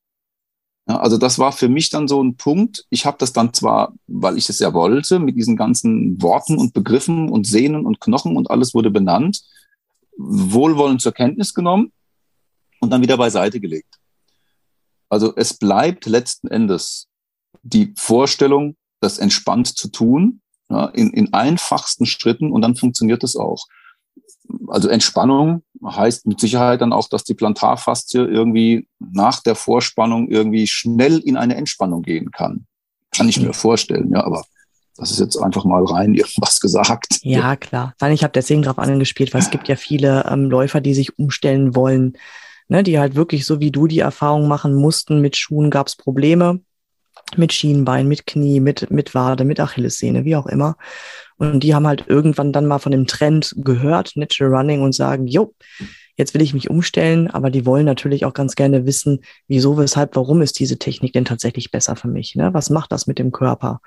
[0.88, 2.86] Ja, also das war für mich dann so ein Punkt.
[2.90, 6.74] Ich habe das dann zwar, weil ich es ja wollte, mit diesen ganzen Worten und
[6.74, 9.44] Begriffen und Sehnen und Knochen und alles wurde benannt,
[10.18, 11.94] wohlwollend zur Kenntnis genommen
[12.82, 13.98] und dann wieder beiseite gelegt.
[15.14, 17.08] Also es bleibt letzten Endes
[17.62, 20.42] die Vorstellung, das entspannt zu tun,
[20.72, 23.68] ja, in, in einfachsten Schritten und dann funktioniert es auch.
[24.70, 30.66] Also Entspannung heißt mit Sicherheit dann auch, dass die Plantarfaszie irgendwie nach der Vorspannung irgendwie
[30.66, 32.66] schnell in eine Entspannung gehen kann.
[33.16, 34.44] Kann ich mir vorstellen, ja, aber
[34.96, 37.20] das ist jetzt einfach mal rein irgendwas gesagt.
[37.22, 37.94] Ja, klar.
[38.02, 41.20] Nein, ich habe deswegen drauf angespielt, weil es gibt ja viele ähm, Läufer, die sich
[41.20, 42.18] umstellen wollen
[42.74, 45.96] ne, die halt wirklich so wie du die Erfahrung machen mussten, mit Schuhen gab es
[45.96, 46.60] Probleme,
[47.38, 50.76] mit Schienbein, mit Knie, mit, mit Wade, mit Achillessehne, wie auch immer.
[51.38, 55.28] Und die haben halt irgendwann dann mal von dem Trend gehört, Natural Running, und sagen,
[55.28, 55.54] jo,
[56.18, 60.16] jetzt will ich mich umstellen, aber die wollen natürlich auch ganz gerne wissen, wieso, weshalb,
[60.16, 62.34] warum ist diese Technik denn tatsächlich besser für mich?
[62.36, 62.56] Ne?
[62.56, 63.82] Was macht das mit dem Körper?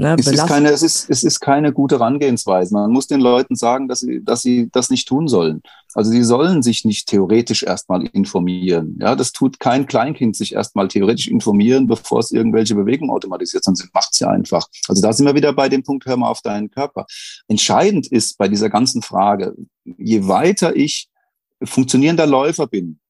[0.00, 2.72] Ne, es, ist keine, es, ist, es ist keine gute Herangehensweise.
[2.72, 5.62] Man muss den Leuten sagen, dass sie, dass sie das nicht tun sollen.
[5.92, 8.96] Also sie sollen sich nicht theoretisch erstmal informieren.
[8.98, 13.90] Ja, das tut kein Kleinkind sich erstmal theoretisch informieren, bevor es irgendwelche Bewegungen automatisiert, sondern
[13.92, 14.68] macht es ja einfach.
[14.88, 17.04] Also da sind wir wieder bei dem Punkt, hör mal auf deinen Körper.
[17.46, 21.10] Entscheidend ist bei dieser ganzen Frage, je weiter ich
[21.62, 23.00] funktionierender Läufer bin,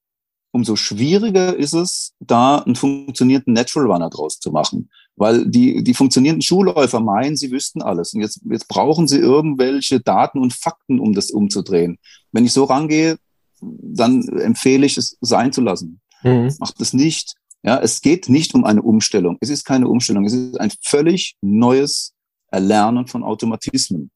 [0.50, 4.90] umso schwieriger ist es, da einen funktionierenden Natural Runner draus zu machen.
[5.20, 8.14] Weil die, die funktionierenden Schulläufer meinen, sie wüssten alles.
[8.14, 11.98] Und jetzt, jetzt brauchen sie irgendwelche Daten und Fakten, um das umzudrehen.
[12.32, 13.18] Wenn ich so rangehe,
[13.60, 16.00] dann empfehle ich es sein zu lassen.
[16.22, 16.54] Mhm.
[16.58, 17.34] Macht es nicht.
[17.62, 19.36] Ja, es geht nicht um eine Umstellung.
[19.40, 20.24] Es ist keine Umstellung.
[20.24, 22.14] Es ist ein völlig neues
[22.50, 24.10] Erlernen von Automatismen.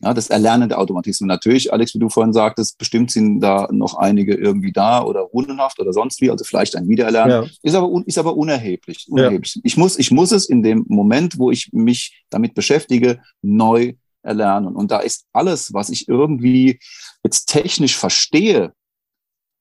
[0.00, 1.26] Ja, das Erlernen der Automatismen.
[1.26, 5.80] Natürlich, Alex, wie du vorhin sagtest, bestimmt sind da noch einige irgendwie da oder rundenhaft
[5.80, 7.44] oder sonst wie, also vielleicht ein Wiedererlernen.
[7.44, 7.50] Ja.
[7.62, 9.06] Ist aber, ist aber unerheblich.
[9.08, 9.56] unerheblich.
[9.56, 9.62] Ja.
[9.64, 14.76] Ich, muss, ich muss es in dem Moment, wo ich mich damit beschäftige, neu erlernen.
[14.76, 16.78] Und da ist alles, was ich irgendwie
[17.24, 18.72] jetzt technisch verstehe,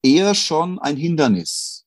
[0.04, 1.86] eher schon ein Hindernis.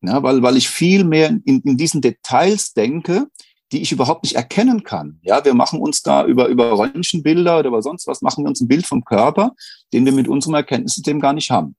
[0.00, 3.26] Ja, weil, weil ich viel mehr in, in diesen Details denke,
[3.74, 5.18] die ich überhaupt nicht erkennen kann.
[5.22, 8.60] Ja, wir machen uns da über, über Röntgenbilder oder über sonst was, machen wir uns
[8.60, 9.56] ein Bild vom Körper,
[9.92, 11.74] den wir mit unserem Erkenntnissystem gar nicht haben.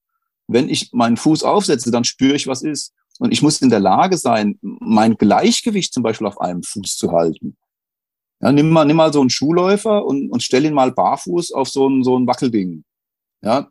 [0.45, 2.93] Wenn ich meinen Fuß aufsetze, dann spüre ich, was ist.
[3.17, 7.13] Und ich muss in der Lage sein, mein Gleichgewicht zum Beispiel auf einem Fuß zu
[7.13, 7.55] halten.
[8.41, 11.69] Ja, nimm mal, nimm mal so einen Schuhläufer und, und stell ihn mal barfuß auf
[11.69, 12.83] so ein, so ein Wackelding.
[13.41, 13.69] Ja,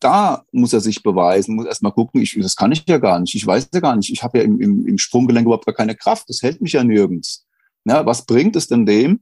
[0.00, 3.34] da muss er sich beweisen, muss erstmal gucken, ich, das kann ich ja gar nicht,
[3.34, 5.94] ich weiß ja gar nicht, ich habe ja im, im, im Sprunggelenk überhaupt gar keine
[5.94, 7.46] Kraft, das hält mich ja nirgends.
[7.84, 9.20] Ja, was bringt es denn dem,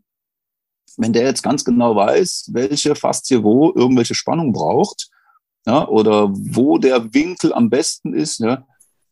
[0.97, 5.11] wenn der jetzt ganz genau weiß, welche Faszie wo irgendwelche Spannung braucht,
[5.67, 8.65] ja, oder wo der Winkel am besten ist, ja,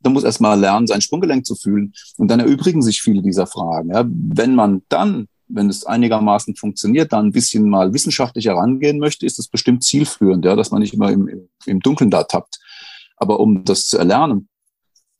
[0.02, 1.92] dann muss erstmal lernen, sein Sprunggelenk zu fühlen.
[2.16, 3.90] Und dann erübrigen sich viele dieser Fragen.
[3.90, 4.04] Ja.
[4.06, 9.38] Wenn man dann, wenn es einigermaßen funktioniert, dann ein bisschen mal wissenschaftlich herangehen möchte, ist
[9.38, 12.58] das bestimmt zielführend, ja, dass man nicht immer im, im, im Dunkeln da tappt.
[13.16, 14.48] Aber um das zu erlernen,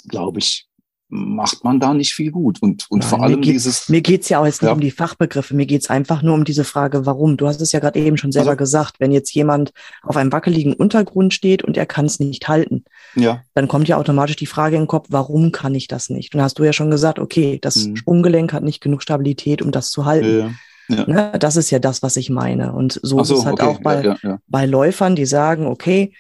[0.09, 0.67] glaube ich,
[1.15, 2.63] macht man da nicht viel gut.
[2.63, 3.91] Und, und Nein, vor allem mir dieses.
[3.91, 4.75] Mir geht's ja auch jetzt nicht ja.
[4.75, 7.37] um die Fachbegriffe, mir geht's einfach nur um diese Frage, warum.
[7.37, 10.33] Du hast es ja gerade eben schon selber also, gesagt, wenn jetzt jemand auf einem
[10.33, 12.85] wackeligen Untergrund steht und er kann es nicht halten,
[13.15, 13.43] ja.
[13.55, 16.33] dann kommt ja automatisch die Frage in den Kopf, warum kann ich das nicht?
[16.33, 17.97] Und dann hast du ja schon gesagt, okay, das mhm.
[17.97, 20.39] Sprunggelenk hat nicht genug Stabilität, um das zu halten.
[20.39, 20.51] Ja.
[20.89, 21.07] Ja.
[21.07, 21.33] Ne?
[21.39, 22.73] Das ist ja das, was ich meine.
[22.73, 23.67] Und so, so ist es halt okay.
[23.67, 24.17] auch bei,
[24.49, 26.13] bei Läufern, die sagen, okay,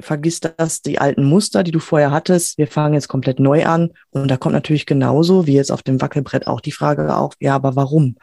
[0.00, 3.90] vergiss das, die alten Muster, die du vorher hattest, wir fangen jetzt komplett neu an.
[4.10, 7.54] Und da kommt natürlich genauso wie jetzt auf dem Wackelbrett auch die Frage auf, ja,
[7.54, 8.16] aber warum?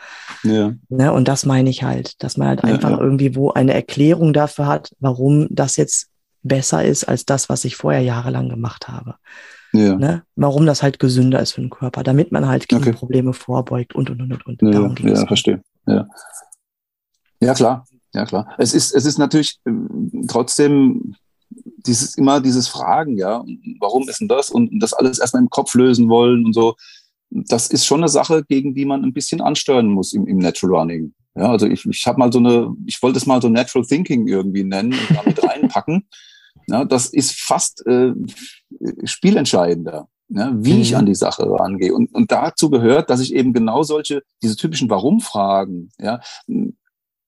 [0.44, 0.74] Ja.
[0.90, 3.00] Ne, und das meine ich halt, dass man halt ja, einfach ja.
[3.00, 6.08] irgendwie wo eine Erklärung dafür hat, warum das jetzt
[6.44, 9.16] besser ist als das, was ich vorher jahrelang gemacht habe.
[9.74, 9.96] Ja.
[9.96, 10.24] Ne?
[10.36, 12.94] Warum das halt gesünder ist für den Körper, damit man halt gegen okay.
[12.94, 14.62] Probleme vorbeugt und und und und.
[14.62, 15.62] Ja, ja verstehe.
[15.86, 16.08] Ja.
[17.42, 17.86] ja, klar.
[18.14, 18.48] Ja, klar.
[18.58, 21.16] Es ist, es ist natürlich ähm, trotzdem
[21.88, 23.44] dieses immer dieses Fragen, ja,
[23.80, 26.76] warum ist denn das und das alles erstmal im Kopf lösen wollen und so.
[27.30, 30.80] Das ist schon eine Sache, gegen die man ein bisschen ansteuern muss im, im Natural
[30.80, 31.14] Running.
[31.36, 34.28] Ja, also ich, ich habe mal so eine, ich wollte es mal so Natural Thinking
[34.28, 36.08] irgendwie nennen und damit reinpacken.
[36.70, 38.12] Ja, das ist fast äh,
[39.06, 40.82] spielentscheidender, ja, wie mhm.
[40.82, 41.94] ich an die Sache rangehe.
[41.94, 46.20] Und, und dazu gehört, dass ich eben genau solche, diese typischen Warum-Fragen, ja,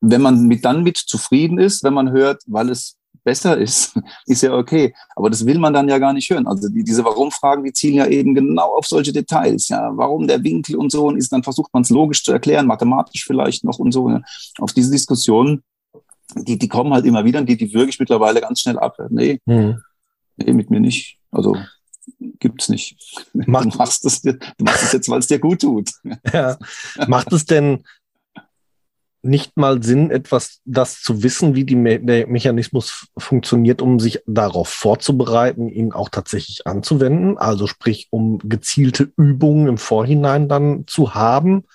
[0.02, 4.44] wenn man mit dann mit zufrieden ist, wenn man hört, weil es besser ist, ist
[4.44, 4.94] ja okay.
[5.16, 6.48] Aber das will man dann ja gar nicht hören.
[6.48, 9.70] Also die, diese Warum-Fragen, die zielen ja eben genau auf solche Details.
[9.70, 12.68] Ja, warum der Winkel und so und ist, dann versucht man es logisch zu erklären,
[12.68, 14.10] mathematisch vielleicht noch und so.
[14.10, 14.22] Ja.
[14.60, 15.64] Auf diese Diskussionen,
[16.36, 18.98] die, die kommen halt immer wieder und die, die würge ich mittlerweile ganz schnell ab.
[19.10, 19.82] Nee, hm.
[20.38, 21.18] nee, mit mir nicht.
[21.32, 21.56] Also
[22.40, 22.98] gibt's nicht.
[23.34, 25.92] Macht, du machst es du machst es jetzt, weil es dir gut tut.
[26.34, 26.58] Ja.
[27.08, 27.84] Macht es denn
[29.22, 34.70] nicht mal Sinn, etwas das zu wissen, wie die der Mechanismus funktioniert, um sich darauf
[34.70, 37.38] vorzubereiten, ihn auch tatsächlich anzuwenden.
[37.38, 41.66] Also sprich, um gezielte Übungen im Vorhinein dann zu haben.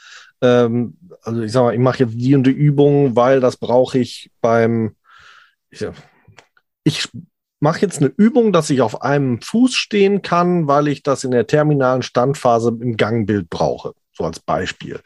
[0.40, 3.98] Ähm, also ich sage mal, ich mache jetzt die und die Übung, weil das brauche
[3.98, 4.94] ich beim.
[5.70, 5.86] Ich,
[6.84, 7.08] ich
[7.60, 11.30] mache jetzt eine Übung, dass ich auf einem Fuß stehen kann, weil ich das in
[11.30, 13.94] der terminalen Standphase im Gangbild brauche.
[14.12, 15.00] So als Beispiel.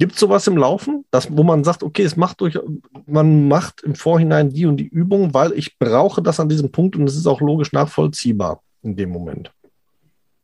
[0.00, 2.58] Gibt es sowas im Laufen, das, wo man sagt, okay, es macht durch,
[3.04, 6.96] man macht im Vorhinein die und die Übung, weil ich brauche das an diesem Punkt
[6.96, 9.52] und es ist auch logisch nachvollziehbar in dem Moment.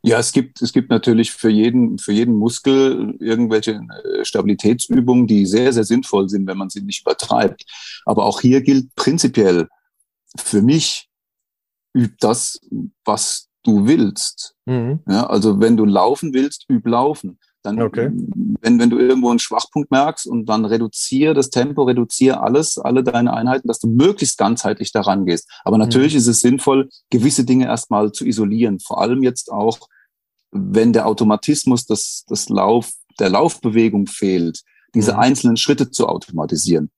[0.02, 5.46] Ja, es gibt, es gibt natürlich für jeden, für jeden Muskel irgendwelche äh, Stabilitätsübungen, die
[5.46, 7.64] sehr, sehr sinnvoll sind, wenn man sie nicht übertreibt.
[8.04, 9.68] Aber auch hier gilt prinzipiell,
[10.38, 11.08] für mich
[11.94, 12.60] übt das,
[13.06, 14.54] was du willst.
[14.66, 15.00] Mhm.
[15.08, 17.38] Ja, also wenn du laufen willst, üb laufen.
[17.66, 18.12] Dann, okay.
[18.60, 23.02] wenn, wenn du irgendwo einen Schwachpunkt merkst und dann reduziere das Tempo, reduziere alles, alle
[23.02, 25.50] deine Einheiten, dass du möglichst ganzheitlich daran gehst.
[25.64, 26.18] Aber natürlich mhm.
[26.20, 28.78] ist es sinnvoll, gewisse Dinge erstmal zu isolieren.
[28.78, 29.88] Vor allem jetzt auch,
[30.52, 34.62] wenn der Automatismus des, des Lauf, der Laufbewegung fehlt,
[34.94, 35.18] diese mhm.
[35.18, 36.90] einzelnen Schritte zu automatisieren.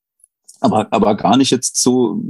[0.60, 2.20] Aber, aber gar nicht jetzt so,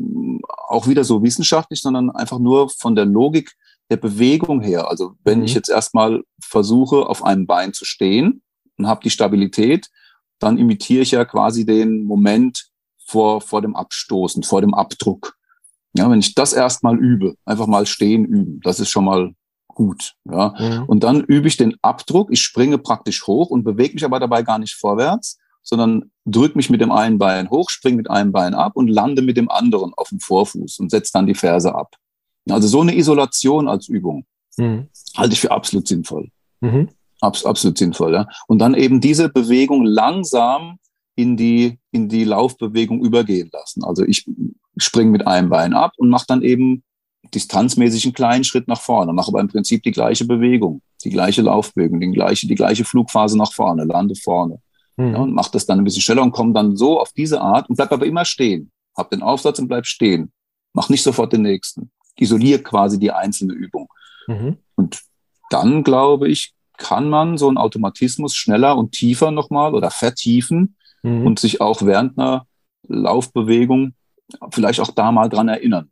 [0.68, 3.56] auch wieder so wissenschaftlich, sondern einfach nur von der Logik
[3.90, 4.88] der Bewegung her.
[4.88, 5.44] Also wenn mhm.
[5.44, 8.42] ich jetzt erstmal versuche, auf einem Bein zu stehen
[8.76, 9.88] und habe die Stabilität,
[10.38, 12.68] dann imitiere ich ja quasi den Moment
[13.04, 15.34] vor, vor dem Abstoßen, vor dem Abdruck.
[15.94, 19.32] Ja, wenn ich das erstmal übe, einfach mal stehen üben, das ist schon mal
[19.68, 20.14] gut.
[20.30, 20.54] Ja.
[20.58, 20.84] Mhm.
[20.84, 24.42] Und dann übe ich den Abdruck, ich springe praktisch hoch und bewege mich aber dabei
[24.42, 28.54] gar nicht vorwärts, sondern drücke mich mit dem einen Bein hoch, springe mit einem Bein
[28.54, 31.96] ab und lande mit dem anderen auf dem Vorfuß und setze dann die Ferse ab.
[32.50, 34.24] Also so eine Isolation als Übung
[34.56, 34.88] mhm.
[35.16, 36.30] halte ich für absolut sinnvoll.
[36.60, 36.88] Mhm.
[37.20, 38.28] Abs absolut sinnvoll, ja.
[38.46, 40.78] Und dann eben diese Bewegung langsam
[41.16, 43.82] in die, in die Laufbewegung übergehen lassen.
[43.82, 44.24] Also ich
[44.76, 46.84] springe mit einem Bein ab und mache dann eben
[47.34, 51.42] distanzmäßig einen kleinen Schritt nach vorne, mache aber im Prinzip die gleiche Bewegung, die gleiche
[51.42, 54.60] Laufbewegung, die gleiche, die gleiche Flugphase nach vorne, lande vorne.
[54.96, 55.12] Mhm.
[55.12, 57.68] Ja, und mache das dann ein bisschen schneller und komme dann so auf diese Art
[57.68, 58.70] und bleib aber immer stehen.
[58.96, 60.32] Hab den Aufsatz und bleib stehen.
[60.72, 61.90] Mach nicht sofort den nächsten
[62.20, 63.88] isoliere quasi die einzelne Übung.
[64.26, 64.58] Mhm.
[64.74, 65.02] Und
[65.50, 71.26] dann, glaube ich, kann man so einen Automatismus schneller und tiefer nochmal oder vertiefen mhm.
[71.26, 72.46] und sich auch während einer
[72.86, 73.94] Laufbewegung
[74.50, 75.90] vielleicht auch da mal dran erinnern,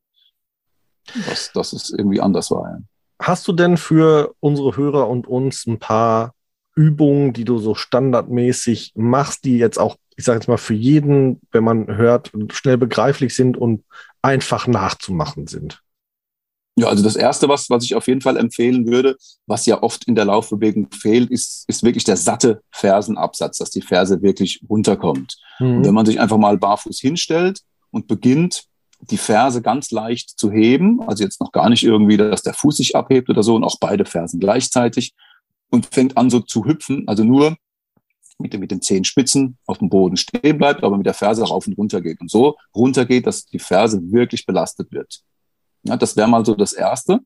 [1.26, 2.70] dass, dass es irgendwie anders war.
[2.70, 2.78] Ja.
[3.20, 6.34] Hast du denn für unsere Hörer und uns ein paar
[6.74, 11.40] Übungen, die du so standardmäßig machst, die jetzt auch ich sage jetzt mal, für jeden,
[11.52, 13.84] wenn man hört, schnell begreiflich sind und
[14.22, 15.82] einfach nachzumachen sind?
[16.78, 19.16] Ja, also das Erste, was, was ich auf jeden Fall empfehlen würde,
[19.46, 23.80] was ja oft in der Laufbewegung fehlt, ist, ist wirklich der satte Fersenabsatz, dass die
[23.80, 25.36] Ferse wirklich runterkommt.
[25.58, 25.78] Mhm.
[25.78, 27.60] Und wenn man sich einfach mal barfuß hinstellt
[27.90, 28.64] und beginnt,
[29.00, 32.76] die Ferse ganz leicht zu heben, also jetzt noch gar nicht irgendwie, dass der Fuß
[32.76, 35.14] sich abhebt oder so und auch beide Fersen gleichzeitig
[35.70, 37.56] und fängt an so zu hüpfen, also nur
[38.38, 41.66] mit, den, mit den Zehenspitzen auf dem Boden stehen bleibt, aber mit der Ferse rauf
[41.66, 45.22] und runter geht und so runter geht, dass die Ferse wirklich belastet wird.
[45.86, 47.20] Ja, das wäre mal so das Erste,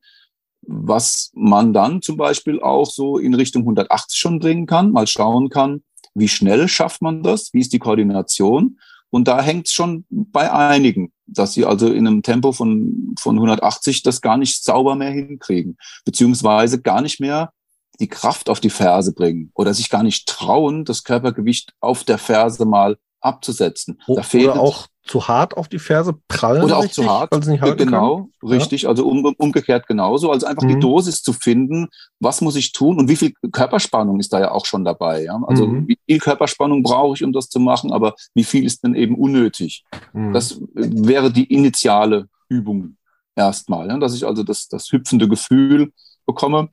[0.61, 5.49] was man dann zum Beispiel auch so in Richtung 180 schon bringen kann, mal schauen
[5.49, 5.83] kann,
[6.13, 8.79] wie schnell schafft man das, wie ist die Koordination.
[9.09, 13.35] Und da hängt es schon bei einigen, dass sie also in einem Tempo von, von
[13.35, 17.51] 180 das gar nicht sauber mehr hinkriegen, beziehungsweise gar nicht mehr
[17.99, 22.17] die Kraft auf die Ferse bringen oder sich gar nicht trauen, das Körpergewicht auf der
[22.17, 24.01] Ferse mal abzusetzen.
[24.07, 26.63] Da fehlt oder auch zu hart auf die Ferse prallen.
[26.63, 27.31] Oder auch richtig, zu hart.
[27.31, 28.49] Weil nicht genau, kann.
[28.49, 28.83] richtig.
[28.83, 28.89] Ja.
[28.89, 30.31] Also um, umgekehrt genauso.
[30.31, 30.69] Also einfach mhm.
[30.69, 31.87] die Dosis zu finden,
[32.19, 35.23] was muss ich tun und wie viel Körperspannung ist da ja auch schon dabei.
[35.23, 35.41] Ja?
[35.47, 35.87] Also mhm.
[35.87, 39.15] wie viel Körperspannung brauche ich, um das zu machen, aber wie viel ist denn eben
[39.15, 39.83] unnötig?
[40.13, 40.33] Mhm.
[40.33, 42.97] Das wäre die initiale Übung
[43.35, 43.97] erstmal, ja?
[43.97, 45.91] dass ich also das, das hüpfende Gefühl
[46.25, 46.69] bekomme.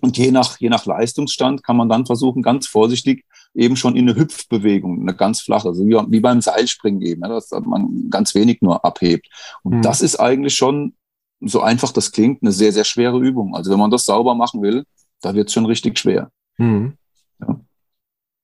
[0.00, 3.24] Und je nach, je nach Leistungsstand kann man dann versuchen, ganz vorsichtig
[3.54, 7.28] eben schon in eine Hüpfbewegung, eine ganz flache, also wie, wie beim Seilspringen eben, ja,
[7.28, 9.28] dass man ganz wenig nur abhebt.
[9.62, 9.82] Und mhm.
[9.82, 10.94] das ist eigentlich schon,
[11.40, 13.54] so einfach das klingt, eine sehr, sehr schwere Übung.
[13.54, 14.84] Also wenn man das sauber machen will,
[15.20, 16.30] da wird es schon richtig schwer.
[16.58, 16.96] Mhm.
[17.40, 17.60] Ja.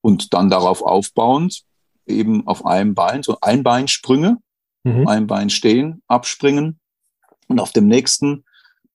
[0.01, 1.63] Und dann darauf aufbauend,
[2.05, 4.37] eben auf einem Bein, so Einbeinsprünge,
[4.83, 5.07] mhm.
[5.07, 6.79] ein Bein stehen, abspringen
[7.47, 8.43] und auf dem nächsten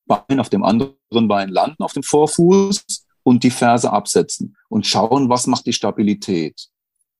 [0.06, 5.28] Bein, auf dem anderen Bein landen, auf dem Vorfuß und die Ferse absetzen und schauen,
[5.28, 6.66] was macht die Stabilität.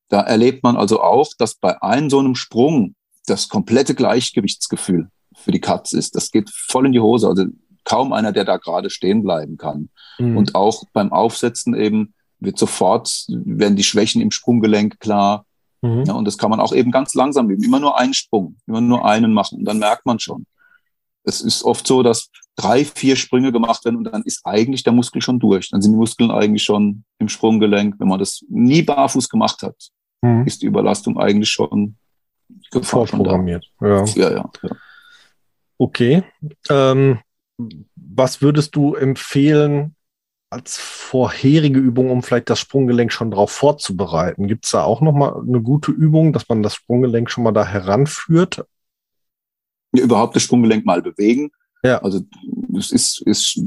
[0.09, 2.97] Da erlebt man also auch, dass bei einem so einem Sprung
[3.27, 6.17] das komplette Gleichgewichtsgefühl für die Katze ist.
[6.17, 7.29] Das geht voll in die Hose.
[7.29, 7.45] Also
[7.85, 9.89] kaum einer, der da gerade stehen bleiben kann.
[10.19, 10.37] Mhm.
[10.37, 15.47] Und auch beim Aufsetzen eben wird sofort, werden die Schwächen im Sprunggelenk klar.
[15.81, 16.03] Mhm.
[16.07, 17.63] Ja, und das kann man auch eben ganz langsam üben.
[17.63, 19.61] Immer nur einen Sprung, immer nur einen machen.
[19.61, 20.45] Und dann merkt man schon.
[21.25, 24.93] Es ist oft so, dass drei, vier Sprünge gemacht werden und dann ist eigentlich der
[24.93, 25.71] Muskel schon durch.
[25.71, 27.97] Dann sind die Muskeln eigentlich schon im Sprunggelenk.
[27.99, 29.77] Wenn man das nie barfuß gemacht hat,
[30.23, 30.47] mhm.
[30.47, 31.97] ist die Überlastung eigentlich schon
[32.83, 33.67] vorprogrammiert.
[33.81, 34.05] Ja.
[34.05, 34.51] Ja, ja, ja.
[35.79, 36.23] Okay.
[36.69, 37.21] Ähm,
[37.95, 39.95] was würdest du empfehlen
[40.51, 44.49] als vorherige Übung, um vielleicht das Sprunggelenk schon darauf vorzubereiten?
[44.49, 47.65] Gibt es da auch nochmal eine gute Übung, dass man das Sprunggelenk schon mal da
[47.65, 48.65] heranführt?
[49.93, 51.51] Ja, überhaupt das Sprunggelenk mal bewegen.
[51.83, 51.99] Ja.
[52.03, 52.21] Also
[52.77, 53.63] es ist, ist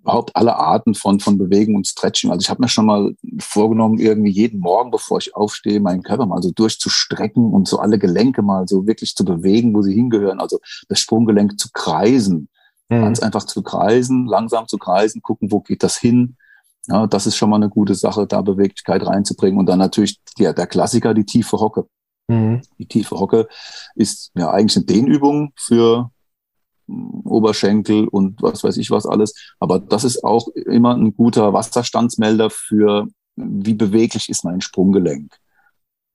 [0.00, 2.30] überhaupt alle Arten von, von Bewegung und Stretching.
[2.30, 6.26] Also ich habe mir schon mal vorgenommen, irgendwie jeden Morgen, bevor ich aufstehe, meinen Körper
[6.26, 10.40] mal so durchzustrecken und so alle Gelenke mal so wirklich zu bewegen, wo sie hingehören.
[10.40, 12.48] Also das Sprunggelenk zu kreisen.
[12.88, 13.02] Mhm.
[13.02, 16.36] Ganz einfach zu kreisen, langsam zu kreisen, gucken, wo geht das hin.
[16.86, 19.58] Ja, das ist schon mal eine gute Sache, da Beweglichkeit reinzubringen.
[19.58, 21.86] Und dann natürlich ja, der Klassiker, die tiefe Hocke.
[22.28, 22.62] Mhm.
[22.78, 23.48] Die tiefe Hocke
[23.94, 26.10] ist ja eigentlich eine Dehnübung für
[26.86, 29.34] Oberschenkel und was weiß ich was alles.
[29.58, 35.36] Aber das ist auch immer ein guter Wasserstandsmelder für, wie beweglich ist mein Sprunggelenk.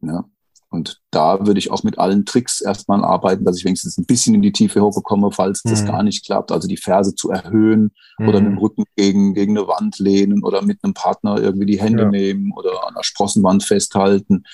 [0.01, 0.25] Ja.
[0.73, 4.33] Und da würde ich auch mit allen Tricks erstmal arbeiten, dass ich wenigstens ein bisschen
[4.33, 5.69] in die tiefe Hocke komme, falls mhm.
[5.69, 6.51] das gar nicht klappt.
[6.51, 8.27] Also die Ferse zu erhöhen mhm.
[8.27, 11.79] oder mit dem Rücken gegen, gegen eine Wand lehnen oder mit einem Partner irgendwie die
[11.79, 12.09] Hände ja.
[12.09, 14.45] nehmen oder an der Sprossenwand festhalten.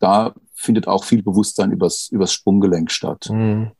[0.00, 3.28] Da findet auch viel Bewusstsein übers, übers Sprunggelenk statt.
[3.30, 3.70] Mhm.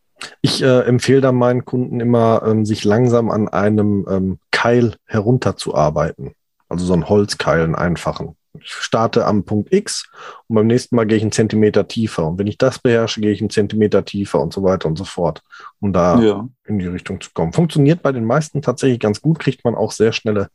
[0.42, 6.34] Ich äh, empfehle da meinen Kunden immer, ähm, sich langsam an einem ähm, Keil herunterzuarbeiten.
[6.68, 8.36] Also so ein Holzkeil, einen einfachen.
[8.58, 10.10] Ich starte am Punkt X
[10.48, 12.26] und beim nächsten Mal gehe ich einen Zentimeter tiefer.
[12.26, 15.04] Und wenn ich das beherrsche, gehe ich einen Zentimeter tiefer und so weiter und so
[15.04, 15.42] fort,
[15.80, 16.48] um da ja.
[16.66, 17.52] in die Richtung zu kommen.
[17.52, 20.48] Funktioniert bei den meisten tatsächlich ganz gut, kriegt man auch sehr schnelle,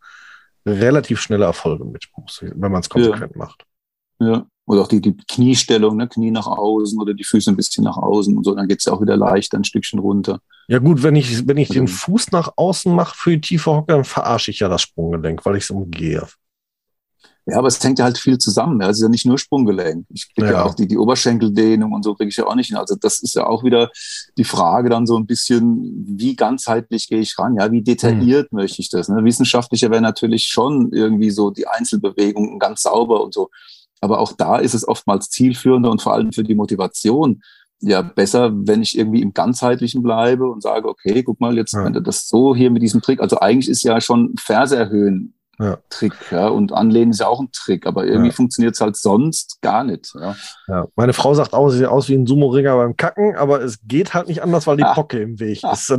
[0.66, 2.07] relativ schnelle Erfolge mit,
[2.41, 3.38] wenn man es konsequent ja.
[3.38, 3.66] macht.
[4.20, 4.45] Ja.
[4.66, 6.07] Oder auch die, die Kniestellung, ne?
[6.07, 8.93] Knie nach außen oder die Füße ein bisschen nach außen und so, dann geht's ja
[8.93, 10.39] auch wieder leicht ein Stückchen runter.
[10.68, 13.93] Ja gut, wenn ich, wenn ich den Fuß nach außen mache für die tiefe Hocke,
[13.93, 16.28] dann verarsche ich ja das Sprunggelenk, weil ich es umgehe.
[17.47, 18.82] Ja, aber es hängt ja halt viel zusammen.
[18.82, 20.07] Es ist ja nicht nur Sprunggelenk.
[20.09, 20.53] Ich kriege ja.
[20.53, 20.63] ja.
[20.63, 22.78] auch die, die Oberschenkeldehnung und so kriege ich ja auch nicht hin.
[22.78, 23.91] Also das ist ja auch wieder
[24.36, 27.55] die Frage dann so ein bisschen, wie ganzheitlich gehe ich ran?
[27.55, 28.57] Ja, wie detailliert hm.
[28.57, 29.09] möchte ich das?
[29.09, 29.24] Ne?
[29.24, 33.51] Wissenschaftlicher wäre natürlich schon irgendwie so die Einzelbewegungen ganz sauber und so.
[34.06, 37.41] Aber auch da ist es oftmals zielführender und vor allem für die Motivation
[37.82, 41.89] ja besser, wenn ich irgendwie im ganzheitlichen bleibe und sage, okay, guck mal, jetzt, ja.
[41.89, 45.78] das so hier mit diesem Trick, also eigentlich ist ja schon Ferse erhöhen ja.
[45.89, 46.14] Trick.
[46.32, 46.49] Ja?
[46.49, 48.34] Und Anlehnen ist ja auch ein Trick, aber irgendwie ja.
[48.36, 50.14] funktioniert es halt sonst gar nicht.
[50.14, 50.36] Ja?
[50.68, 50.86] ja.
[50.95, 54.14] Meine Frau sagt auch, sie sieht aus wie ein Sumo-Ringer beim Kacken, aber es geht
[54.14, 55.91] halt nicht anders, weil die Pocke im Weg ist.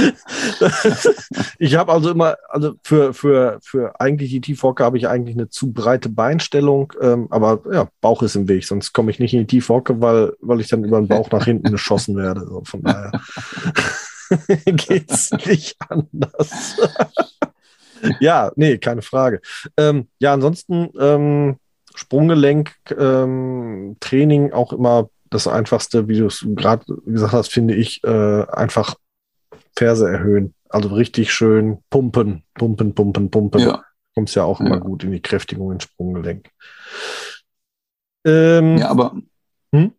[1.58, 5.48] ich habe also immer, also für, für, für eigentlich die Tiefhocke habe ich eigentlich eine
[5.48, 9.40] zu breite Beinstellung, ähm, aber ja, Bauch ist im Weg, sonst komme ich nicht in
[9.40, 12.46] die Tiefhocke, weil, weil ich dann über den Bauch nach hinten geschossen werde.
[12.46, 13.12] So, von daher
[14.64, 16.76] geht's nicht anders.
[18.20, 19.40] ja, nee, keine Frage.
[19.76, 21.56] Ähm, ja, ansonsten ähm,
[21.94, 28.02] Sprunggelenk, ähm, Training auch immer das Einfachste, wie du es gerade gesagt hast, finde ich,
[28.04, 28.96] äh, einfach
[29.76, 30.54] Ferse erhöhen.
[30.68, 33.60] Also richtig schön pumpen, pumpen, pumpen, pumpen.
[33.60, 33.84] Ja.
[34.14, 34.78] Kommst ja auch immer ja.
[34.78, 36.50] gut in die Kräftigung ins Sprunggelenk.
[38.24, 39.16] Ähm, ja, aber
[39.72, 39.92] hm?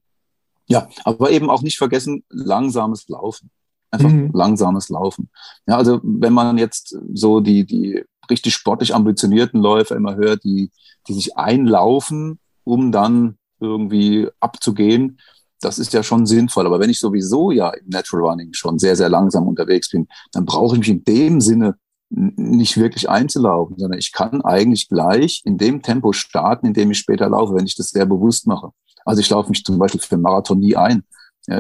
[0.68, 3.50] ja, aber eben auch nicht vergessen, langsames Laufen.
[3.90, 4.32] Einfach mhm.
[4.34, 5.30] langsames Laufen.
[5.68, 10.72] Ja, also wenn man jetzt so die, die richtig sportlich ambitionierten Läufer immer hört, die,
[11.08, 15.20] die sich einlaufen, um dann irgendwie abzugehen,
[15.62, 16.66] das ist ja schon sinnvoll.
[16.66, 20.46] Aber wenn ich sowieso ja im Natural Running schon sehr, sehr langsam unterwegs bin, dann
[20.46, 21.76] brauche ich mich in dem Sinne
[22.10, 26.98] nicht wirklich einzulaufen, sondern ich kann eigentlich gleich in dem Tempo starten, in dem ich
[26.98, 28.72] später laufe, wenn ich das sehr bewusst mache.
[29.06, 31.04] Also ich laufe mich zum Beispiel für einen Marathon nie ein.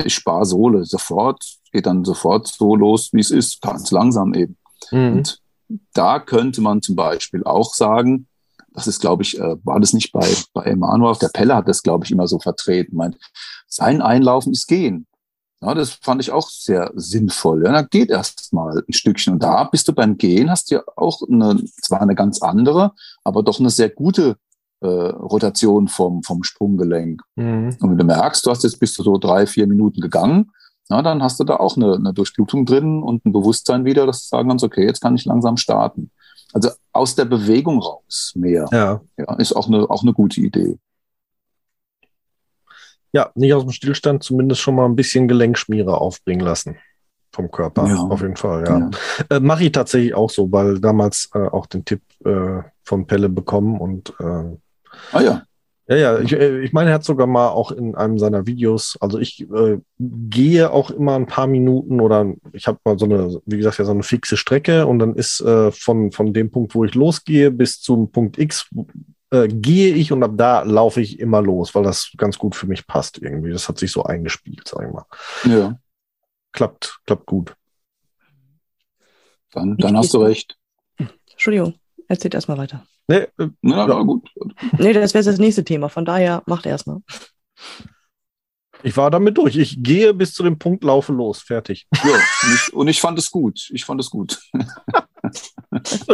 [0.05, 4.57] Ich spare Sohle sofort, geht dann sofort so los, wie es ist, ganz langsam eben.
[4.91, 5.13] Mhm.
[5.13, 5.39] Und
[5.93, 8.27] da könnte man zum Beispiel auch sagen,
[8.73, 11.83] das ist, glaube ich, äh, war das nicht bei, bei Emanuel, der Pelle hat das,
[11.83, 13.17] glaube ich, immer so vertreten, meint,
[13.67, 15.07] sein Einlaufen ist gehen.
[15.63, 17.63] Ja, das fand ich auch sehr sinnvoll.
[17.63, 19.33] Ja, dann geht erst mal ein Stückchen.
[19.33, 22.93] Und da bist du beim Gehen, hast du ja auch eine, zwar eine ganz andere,
[23.23, 24.37] aber doch eine sehr gute
[24.79, 27.21] äh, Rotation vom, vom Sprunggelenk.
[27.35, 27.77] Mhm.
[27.79, 30.51] Und wenn du merkst, du hast jetzt bist du so drei, vier Minuten gegangen,
[30.89, 34.23] ja, dann hast du da auch eine, eine Durchblutung drin und ein Bewusstsein wieder, dass
[34.23, 36.09] du sagen kannst, okay, jetzt kann ich langsam starten.
[36.53, 38.67] Also aus der Bewegung raus mehr.
[38.71, 39.01] Ja.
[39.17, 40.77] ja ist auch eine, auch eine gute Idee.
[43.13, 46.77] Ja, nicht aus dem Stillstand, zumindest schon mal ein bisschen Gelenkschmiere aufbringen lassen
[47.33, 47.87] vom Körper.
[47.87, 47.97] Ja.
[47.97, 48.79] Auf jeden Fall, ja.
[48.79, 49.37] ja.
[49.37, 53.29] Äh, Mache ich tatsächlich auch so, weil damals äh, auch den Tipp äh, von Pelle
[53.29, 54.57] bekommen und äh,
[55.11, 55.43] Ah ja.
[55.87, 58.97] Ja, ja, ich, äh, ich meine, er hat sogar mal auch in einem seiner Videos,
[59.01, 63.41] also ich äh, gehe auch immer ein paar Minuten oder ich habe mal so eine,
[63.45, 66.75] wie gesagt, ja so eine fixe Strecke und dann ist äh, von, von dem Punkt,
[66.75, 68.69] wo ich losgehe, bis zum Punkt X
[69.31, 72.67] äh, gehe ich und ab da laufe ich immer los, weil das ganz gut für
[72.67, 73.51] mich passt irgendwie.
[73.51, 75.05] Das hat sich so eingespielt, sag ich mal.
[75.45, 75.79] Ja.
[76.51, 77.55] Klappt, klappt gut.
[79.51, 80.57] Dann, dann hast du recht.
[81.31, 81.75] Entschuldigung,
[82.07, 82.85] erzählt erstmal weiter.
[83.07, 84.29] Nee, äh, ja, ja, gut.
[84.77, 85.89] Nee, das wäre das nächste Thema.
[85.89, 86.99] Von daher macht erstmal.
[88.83, 89.57] Ich war damit durch.
[89.57, 91.41] Ich gehe bis zu dem Punkt, laufe los.
[91.41, 91.87] Fertig.
[92.03, 93.69] Ja, und ich, und ich fand es gut.
[93.73, 94.39] Ich fand es gut.
[95.71, 96.07] das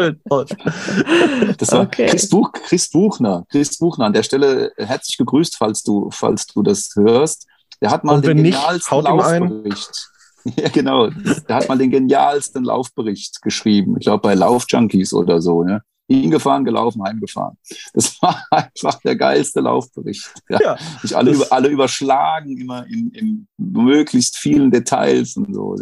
[1.71, 2.07] war okay.
[2.07, 3.45] Chris, Buch, Chris Buchner.
[3.49, 4.05] Chris Buchner.
[4.05, 7.47] An der Stelle herzlich gegrüßt, falls du, falls du das hörst.
[7.81, 10.09] Der hat mal den genialsten nicht, Laufbericht.
[10.55, 11.09] Ja, genau.
[11.09, 13.97] Der hat mal den genialsten Laufbericht geschrieben.
[13.97, 15.63] Ich glaube, bei Laufjunkies oder so.
[15.63, 15.81] Ne?
[16.08, 17.58] Hingefahren, gelaufen, heimgefahren.
[17.93, 20.30] Das war einfach der geilste Laufbericht.
[20.49, 20.60] Ja.
[20.62, 25.76] ja Sich alle, über, alle überschlagen, immer in, in, möglichst vielen Details und so.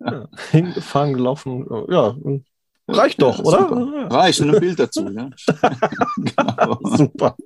[0.00, 0.28] Ja.
[0.50, 2.16] Hingefahren, gelaufen, ja,
[2.88, 3.58] reicht doch, ja, oder?
[3.68, 4.10] Super.
[4.10, 5.08] Reicht und ein Bild dazu.
[5.10, 5.30] Ja.
[6.16, 6.78] genau.
[6.96, 7.36] Super.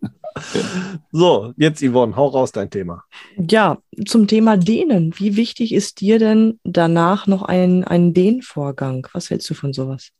[1.13, 3.05] So, jetzt Yvonne, hau raus dein Thema.
[3.37, 5.13] Ja, zum Thema Dehnen.
[5.17, 9.07] Wie wichtig ist dir denn danach noch ein, ein Dehnvorgang?
[9.13, 10.13] Was hältst du von sowas?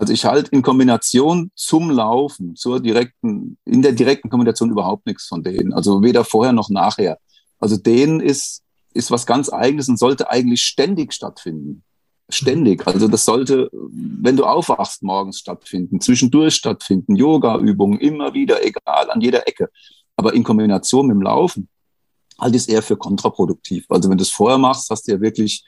[0.00, 5.26] Also ich halte in Kombination zum Laufen, zur direkten, in der direkten Kombination überhaupt nichts
[5.26, 5.74] von denen.
[5.74, 7.18] Also weder vorher noch nachher.
[7.58, 8.62] Also denen ist,
[8.94, 11.82] ist was ganz Eigenes und sollte eigentlich ständig stattfinden.
[12.30, 12.86] Ständig.
[12.86, 19.20] Also das sollte, wenn du aufwachst, morgens stattfinden, zwischendurch stattfinden, Yoga-Übungen, immer wieder, egal, an
[19.20, 19.68] jeder Ecke.
[20.16, 21.68] Aber in Kombination mit dem Laufen
[22.38, 23.84] halte ich es eher für kontraproduktiv.
[23.90, 25.62] Also wenn du es vorher machst, hast du ja wirklich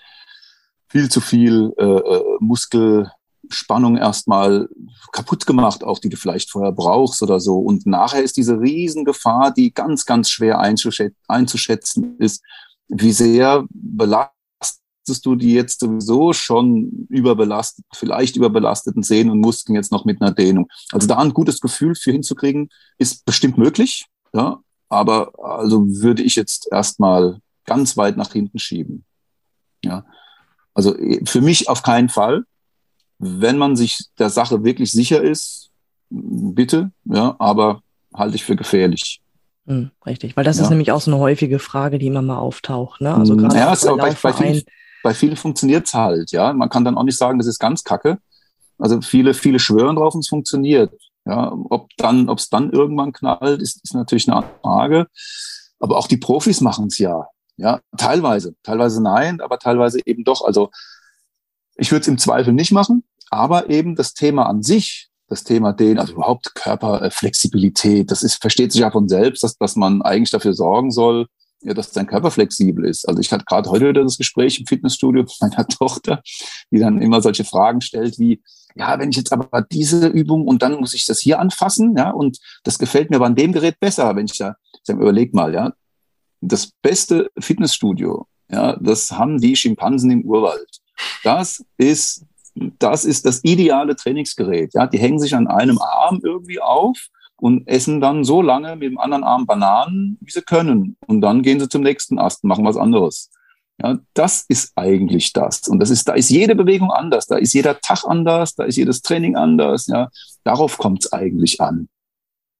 [0.88, 3.10] viel zu viel äh, äh Muskel,
[3.52, 4.68] Spannung erstmal
[5.12, 7.58] kaputt gemacht, auch die du vielleicht vorher brauchst oder so.
[7.58, 12.42] Und nachher ist diese Riesengefahr, die ganz, ganz schwer einzuschätzen ist,
[12.88, 14.32] wie sehr belastest
[15.24, 20.32] du die jetzt sowieso schon überbelastet, vielleicht überbelasteten Sehnen und Muskeln jetzt noch mit einer
[20.32, 20.68] Dehnung.
[20.92, 26.36] Also da ein gutes Gefühl für hinzukriegen, ist bestimmt möglich, ja, aber also würde ich
[26.36, 29.04] jetzt erstmal ganz weit nach hinten schieben.
[29.84, 30.04] Ja.
[30.74, 30.94] Also
[31.24, 32.44] für mich auf keinen Fall
[33.24, 35.70] wenn man sich der Sache wirklich sicher ist,
[36.10, 39.20] bitte, ja, aber halte ich für gefährlich.
[39.66, 40.64] Hm, richtig, weil das ja.
[40.64, 43.00] ist nämlich auch so eine häufige Frage, die immer mal auftaucht.
[43.00, 43.14] Ne?
[43.14, 44.62] Also gerade ja, bei, bei, bei, vielen,
[45.04, 46.52] bei vielen funktioniert es halt, ja.
[46.52, 48.18] Man kann dann auch nicht sagen, das ist ganz kacke,
[48.76, 50.92] Also viele, viele schwören drauf und es funktioniert.
[51.24, 55.06] Ja, ob dann, ob es dann irgendwann knallt, ist, ist natürlich eine Frage.
[55.78, 57.28] Aber auch die Profis machen es ja.
[57.56, 58.56] Ja, teilweise.
[58.64, 60.44] Teilweise nein, aber teilweise eben doch.
[60.44, 60.70] Also
[61.76, 65.72] ich würde es im Zweifel nicht machen, aber eben das Thema an sich, das Thema
[65.72, 70.30] den, also überhaupt Körperflexibilität, das ist, versteht sich ja von selbst, dass, dass man eigentlich
[70.30, 71.26] dafür sorgen soll,
[71.62, 73.08] ja, dass dein Körper flexibel ist.
[73.08, 76.22] Also ich hatte gerade heute wieder das Gespräch im Fitnessstudio mit meiner Tochter,
[76.70, 78.42] die dann immer solche Fragen stellt wie,
[78.74, 82.10] ja, wenn ich jetzt aber diese Übung und dann muss ich das hier anfassen, ja,
[82.10, 85.32] und das gefällt mir aber an dem Gerät besser, wenn ich da, ich sag, überleg
[85.32, 85.72] mal, ja,
[86.42, 90.68] das beste Fitnessstudio, ja, das haben die Schimpansen im Urwald.
[91.24, 96.60] Das ist, das ist das ideale Trainingsgerät, ja, die hängen sich an einem Arm irgendwie
[96.60, 96.98] auf
[97.36, 100.96] und essen dann so lange mit dem anderen Arm Bananen, wie sie können.
[101.08, 103.30] Und dann gehen sie zum nächsten Ast, machen was anderes.
[103.82, 105.66] Ja, das ist eigentlich das.
[105.66, 108.76] Und das ist, da ist jede Bewegung anders, da ist jeder Tag anders, da ist
[108.76, 109.88] jedes Training anders.
[109.88, 110.08] Ja,
[110.44, 111.88] darauf kommt es eigentlich an.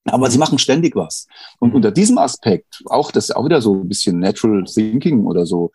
[0.04, 1.28] Aber sie machen ständig was.
[1.60, 1.76] Und mhm.
[1.76, 5.70] unter diesem Aspekt, auch das ist auch wieder so ein bisschen Natural Thinking oder so.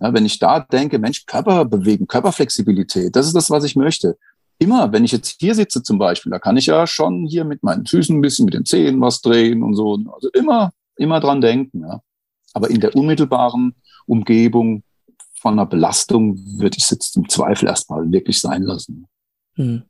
[0.00, 4.16] Ja, wenn ich da denke, Mensch, Körper bewegen, Körperflexibilität, das ist das, was ich möchte
[4.58, 7.62] immer, wenn ich jetzt hier sitze zum Beispiel, da kann ich ja schon hier mit
[7.62, 9.98] meinen Füßen ein bisschen, mit den Zehen was drehen und so.
[10.12, 11.82] Also immer, immer dran denken.
[11.82, 12.00] Ja.
[12.54, 13.74] Aber in der unmittelbaren
[14.06, 14.82] Umgebung
[15.34, 19.06] von einer Belastung würde ich es jetzt im Zweifel erstmal wirklich sein lassen.
[19.56, 19.82] Hm.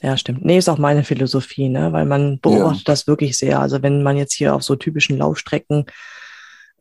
[0.00, 0.44] Ja, stimmt.
[0.44, 1.92] Nee, ist auch meine Philosophie, ne?
[1.92, 2.92] weil man beobachtet ja.
[2.92, 3.60] das wirklich sehr.
[3.60, 5.86] Also wenn man jetzt hier auf so typischen Laufstrecken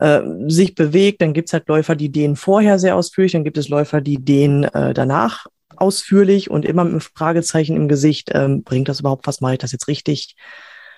[0.04, 3.58] äh, sich bewegt, dann gibt es halt Läufer, die dehnen vorher sehr ausführlich, dann gibt
[3.58, 5.46] es Läufer, die dehnen äh, danach
[5.78, 9.60] ausführlich und immer mit einem Fragezeichen im Gesicht, ähm, bringt das überhaupt was, mache ich
[9.60, 10.36] das jetzt richtig?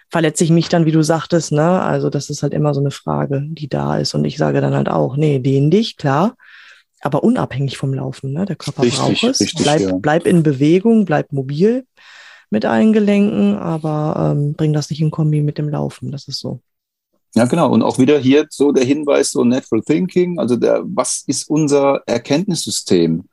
[0.10, 1.82] Verletze ich mich dann, wie du sagtest, ne?
[1.82, 4.16] Also das ist halt immer so eine Frage, die da ist.
[4.16, 6.36] Und ich sage dann halt auch, nee, dehn dich, klar,
[7.02, 8.34] aber unabhängig vom Laufen.
[8.34, 8.46] Ne?
[8.46, 9.40] Der Körper richtig, braucht es.
[9.40, 9.94] Richtig, bleib, ja.
[9.94, 11.86] bleib in Bewegung, bleib mobil
[12.50, 16.12] mit allen Gelenken, aber ähm, bring das nicht in Kombi mit dem Laufen.
[16.12, 16.62] Das ist so.
[17.36, 17.72] Ja, genau.
[17.72, 22.02] Und auch wieder hier so der Hinweis, so Natural Thinking, also der, was ist unser
[22.06, 23.26] Erkenntnissystem?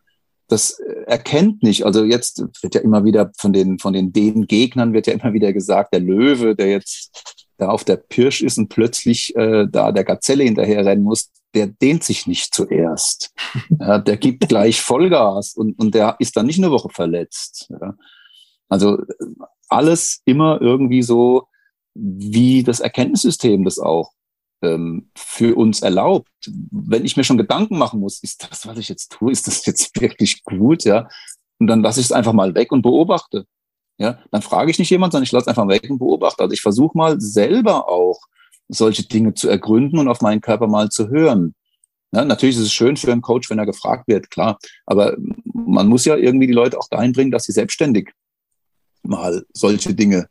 [0.53, 1.85] das erkennt nicht.
[1.87, 5.33] Also jetzt wird ja immer wieder von den, von den den Gegnern wird ja immer
[5.33, 9.93] wieder gesagt, der Löwe, der jetzt da auf der Pirsch ist und plötzlich äh, da
[9.93, 13.33] der Gazelle hinterher rennen muss, der dehnt sich nicht zuerst.
[13.81, 17.69] Ja, der gibt gleich Vollgas und, und der ist dann nicht eine Woche verletzt.
[17.71, 17.95] Ja.
[18.69, 18.99] Also
[19.69, 21.49] alles immer irgendwie so,
[21.95, 24.13] wie das Erkenntnissystem das auch
[24.63, 26.29] ähm, für uns erlaubt.
[26.71, 29.67] Wenn ich mir schon Gedanken machen muss, ist das, was ich jetzt tue, ist das
[29.67, 31.09] jetzt wirklich gut, ja?
[31.59, 33.47] Und dann lasse ich es einfach mal weg und beobachte.
[33.99, 36.43] Ja, dann frage ich nicht jemand, sondern ich lasse einfach weg und beobachte.
[36.43, 38.21] Also ich versuche mal selber auch
[38.69, 41.55] solche Dinge zu ergründen und auf meinen Körper mal zu hören.
[42.13, 44.59] Ja, natürlich ist es schön für einen Coach, wenn er gefragt wird, klar.
[44.87, 48.11] Aber man muss ja irgendwie die Leute auch dahin bringen, dass sie selbstständig
[49.03, 50.29] mal solche Dinge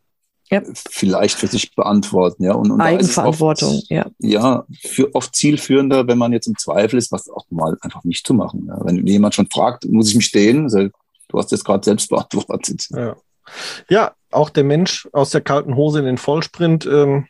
[0.51, 0.61] ja.
[0.89, 2.43] vielleicht für sich beantworten.
[2.43, 2.53] Ja?
[2.53, 4.05] Und, und Eigenverantwortung, oft, ja.
[4.19, 8.25] Ja, für, oft zielführender, wenn man jetzt im Zweifel ist, was auch mal einfach nicht
[8.27, 8.65] zu machen.
[8.67, 8.79] Ja?
[8.83, 10.67] Wenn jemand schon fragt, muss ich mich stehen?
[11.27, 12.87] Du hast jetzt gerade selbst beantwortet.
[12.91, 13.15] Ja.
[13.89, 17.27] ja, auch der Mensch aus der kalten Hose in den Vollsprint ähm,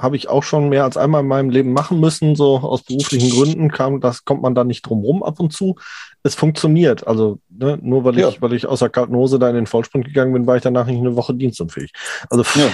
[0.00, 3.30] habe ich auch schon mehr als einmal in meinem Leben machen müssen, so aus beruflichen
[3.30, 5.76] Gründen kam, das kommt man da nicht drum rum ab und zu.
[6.22, 7.06] Es funktioniert.
[7.06, 8.28] Also ne, nur weil ja.
[8.28, 10.62] ich, weil ich aus der kalten Hose da in den Vollsprint gegangen bin, war ich
[10.62, 11.92] danach nicht eine Woche dienstunfähig.
[12.30, 12.70] Also ja.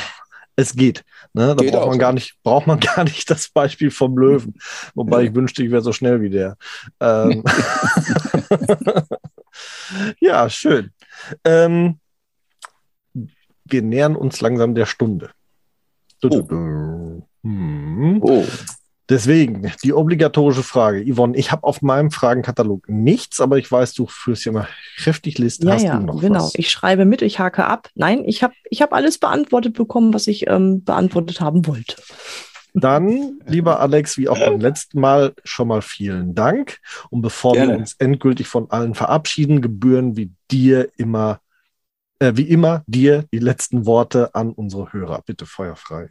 [0.55, 1.05] es geht.
[1.33, 1.57] Ne?
[1.57, 4.55] Da geht braucht man gar nicht, braucht man gar nicht das Beispiel vom Löwen.
[4.95, 5.29] Wobei ja.
[5.29, 6.57] ich wünschte, ich wäre so schnell wie der.
[7.01, 7.43] Ähm
[10.21, 10.91] ja, schön.
[11.45, 11.99] Ähm,
[13.65, 15.31] wir nähern uns langsam der Stunde.
[16.23, 17.23] Oh.
[17.43, 18.19] Hm.
[18.23, 18.45] oh.
[19.09, 21.05] Deswegen die obligatorische Frage.
[21.05, 25.39] Yvonne, ich habe auf meinem Fragenkatalog nichts, aber ich weiß, du führst ja mal kräftig
[25.39, 25.69] Listen.
[25.69, 26.47] Ja, Hast ja, genau.
[26.47, 26.55] Was?
[26.57, 27.89] Ich schreibe mit, ich hake ab.
[27.95, 31.97] Nein, ich habe ich hab alles beantwortet bekommen, was ich ähm, beantwortet haben wollte.
[32.75, 36.79] Dann, lieber Alex, wie auch beim letzten Mal, schon mal vielen Dank.
[37.09, 37.75] Und bevor Gerne.
[37.75, 41.41] wir uns endgültig von allen verabschieden, gebühren wie dir immer
[42.19, 45.23] äh, wie immer dir die letzten Worte an unsere Hörer.
[45.27, 46.11] Bitte feuerfrei.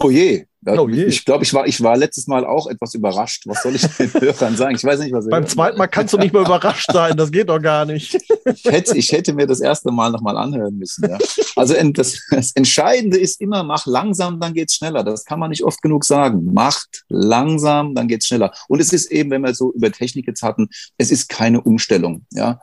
[0.00, 0.44] Oh je.
[0.66, 1.04] Oh je.
[1.04, 3.44] Ich glaube, ich war, ich war letztes Mal auch etwas überrascht.
[3.46, 4.76] Was soll ich den Hörern sagen?
[4.76, 7.16] Ich weiß nicht, was Beim zweiten Mal kannst du nicht mehr überrascht sein.
[7.16, 8.16] Das geht doch gar nicht.
[8.44, 11.08] Ich hätte, ich hätte mir das erste Mal nochmal anhören müssen.
[11.08, 11.18] Ja.
[11.56, 15.04] Also das, das Entscheidende ist immer, mach langsam, dann geht's schneller.
[15.04, 16.52] Das kann man nicht oft genug sagen.
[16.52, 18.52] Macht langsam, dann geht's schneller.
[18.68, 22.26] Und es ist eben, wenn wir so über Technik jetzt hatten, es ist keine Umstellung.
[22.32, 22.60] Ja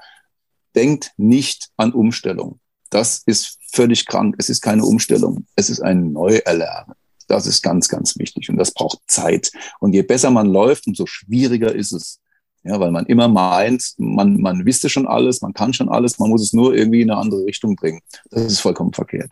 [0.76, 2.60] denkt nicht an Umstellung.
[2.90, 4.36] Das ist völlig krank.
[4.38, 5.46] Es ist keine Umstellung.
[5.56, 6.96] Es ist ein Neuerlernen.
[7.28, 9.52] Das ist ganz, ganz wichtig und das braucht Zeit.
[9.80, 12.20] Und je besser man läuft, umso schwieriger ist es.
[12.64, 16.30] Ja, weil man immer meint, man, man wüsste schon alles, man kann schon alles, man
[16.30, 18.02] muss es nur irgendwie in eine andere Richtung bringen.
[18.32, 19.32] Das ist vollkommen verkehrt.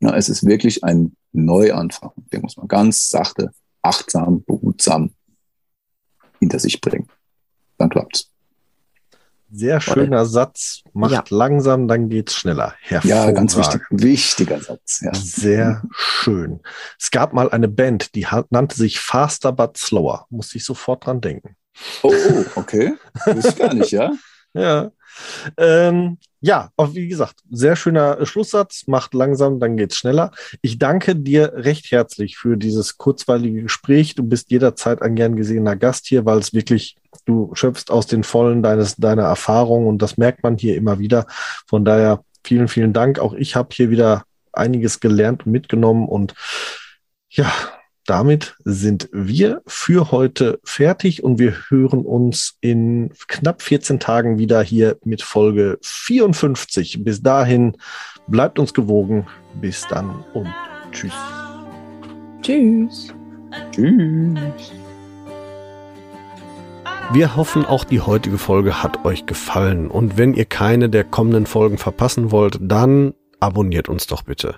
[0.00, 2.12] Ja, es ist wirklich ein Neuanfang.
[2.32, 5.10] Den muss man ganz sachte, achtsam, behutsam
[6.38, 7.08] hinter sich bringen.
[7.76, 8.29] Dann klappt's.
[9.52, 10.82] Sehr schöner Satz.
[10.92, 11.24] Macht ja.
[11.30, 12.74] langsam, dann geht's schneller.
[12.88, 15.00] Ja, ganz wichtig, wichtiger Satz.
[15.00, 15.12] Ja.
[15.14, 16.60] Sehr schön.
[16.98, 20.26] Es gab mal eine Band, die nannte sich Faster but Slower.
[20.30, 21.56] Muss ich sofort dran denken.
[22.02, 22.94] Oh, oh okay.
[23.26, 24.12] Wusste ich gar nicht, ja?
[24.54, 24.90] Ja.
[25.56, 28.86] Ähm, ja, auch wie gesagt, sehr schöner Schlusssatz.
[28.86, 30.30] Macht langsam, dann geht's schneller.
[30.62, 34.14] Ich danke dir recht herzlich für dieses kurzweilige Gespräch.
[34.14, 36.96] Du bist jederzeit ein gern gesehener Gast hier, weil es wirklich,
[37.26, 41.26] du schöpfst aus den Vollen deines, deiner Erfahrung und das merkt man hier immer wieder.
[41.66, 43.18] Von daher vielen, vielen Dank.
[43.18, 46.34] Auch ich habe hier wieder einiges gelernt und mitgenommen und
[47.28, 47.52] ja,
[48.10, 54.62] damit sind wir für heute fertig und wir hören uns in knapp 14 Tagen wieder
[54.62, 57.04] hier mit Folge 54.
[57.04, 57.76] Bis dahin
[58.26, 59.28] bleibt uns gewogen.
[59.60, 60.48] Bis dann und
[60.90, 61.12] tschüss.
[62.42, 63.14] Tschüss.
[63.70, 64.72] Tschüss.
[67.12, 69.88] Wir hoffen, auch die heutige Folge hat euch gefallen.
[69.88, 74.56] Und wenn ihr keine der kommenden Folgen verpassen wollt, dann abonniert uns doch bitte.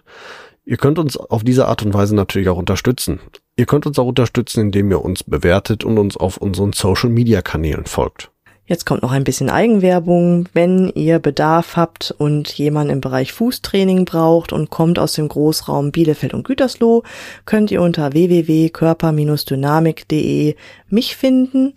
[0.65, 3.19] Ihr könnt uns auf diese Art und Weise natürlich auch unterstützen.
[3.57, 8.31] Ihr könnt uns auch unterstützen, indem ihr uns bewertet und uns auf unseren Social-Media-Kanälen folgt.
[8.65, 10.49] Jetzt kommt noch ein bisschen Eigenwerbung.
[10.53, 15.91] Wenn ihr Bedarf habt und jemand im Bereich Fußtraining braucht und kommt aus dem Großraum
[15.91, 17.03] Bielefeld und Gütersloh,
[17.45, 20.55] könnt ihr unter www.körper-dynamik.de
[20.89, 21.75] mich finden.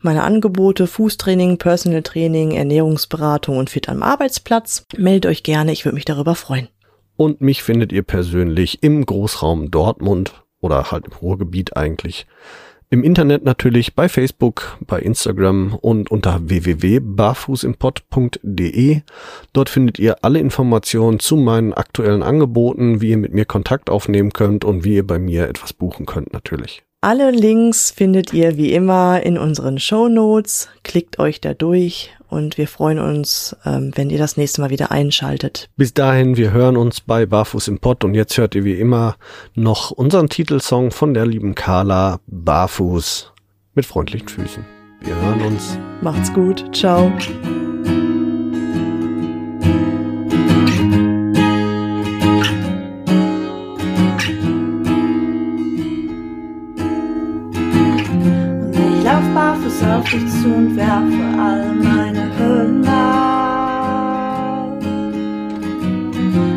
[0.00, 4.86] Meine Angebote Fußtraining, Personal Training, Ernährungsberatung und Fit am Arbeitsplatz.
[4.96, 6.68] Meldet euch gerne, ich würde mich darüber freuen.
[7.16, 12.26] Und mich findet ihr persönlich im Großraum Dortmund oder halt im Ruhrgebiet eigentlich.
[12.90, 19.00] Im Internet natürlich bei Facebook, bei Instagram und unter www.barfußimpod.de.
[19.52, 24.32] Dort findet ihr alle Informationen zu meinen aktuellen Angeboten, wie ihr mit mir Kontakt aufnehmen
[24.32, 26.84] könnt und wie ihr bei mir etwas buchen könnt natürlich.
[27.04, 30.70] Alle Links findet ihr wie immer in unseren Show Notes.
[30.84, 34.90] Klickt euch da durch und wir freuen uns, ähm, wenn ihr das nächste Mal wieder
[34.90, 35.68] einschaltet.
[35.76, 39.16] Bis dahin, wir hören uns bei Barfuß im Pott und jetzt hört ihr wie immer
[39.54, 43.34] noch unseren Titelsong von der lieben Carla Barfuß
[43.74, 44.64] mit freundlichen Füßen.
[45.02, 45.78] Wir hören uns.
[46.00, 46.74] Macht's gut.
[46.74, 47.12] Ciao.
[60.04, 64.68] Auf dich zu und werfe all meine Hüllen ab.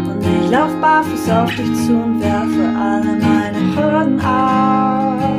[0.09, 5.29] Und ich lauf barfuß auf dich zu und werfe alle meine Hürden ab.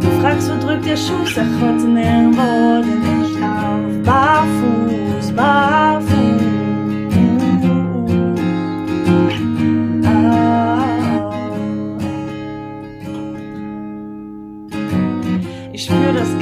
[0.00, 6.09] Du fragst, wo drückt der Schuh, sag heute nirgendwo, denn ich lauf barfuß, barfuß.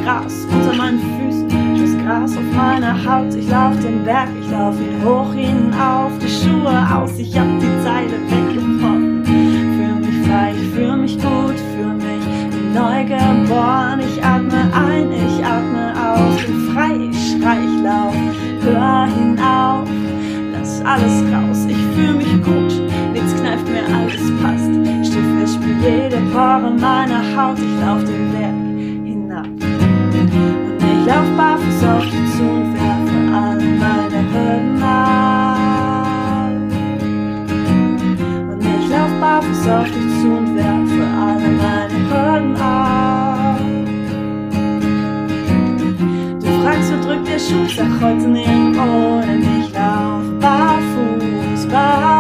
[0.09, 1.49] Gras unter meinen Füßen,
[1.79, 3.35] das Gras auf meiner Haut.
[3.35, 7.85] Ich lauf den Berg, ich lauf ihn hoch hinauf, die Schuhe aus, ich hab die
[7.85, 9.23] Zeile weggebrochen.
[9.23, 12.25] Fühl mich frei, ich fühl mich gut, fühl mich
[12.73, 14.01] neu geboren.
[14.01, 18.15] Ich atme ein, ich atme aus, bin frei, ich schrei, ich lauf,
[18.63, 19.91] hör hinauf,
[20.53, 21.67] lass alles raus.
[21.69, 22.81] Ich fühl mich gut,
[23.13, 24.73] nichts kneift mir, alles passt.
[25.07, 28.68] Stift, ich spür jede Pore meiner Haut, ich lauf den Berg
[31.09, 36.53] lauf barfuß auf dich zu und werfe alle meine Hürden ab.
[38.51, 43.61] Und ich lauf barfuß auf dich zu und werfe alle meine Hürden ab.
[46.43, 52.18] Du fragst, wo drückt der Schuh, sag heute nirgendwo, denn ich lauf barfuß, barfuß.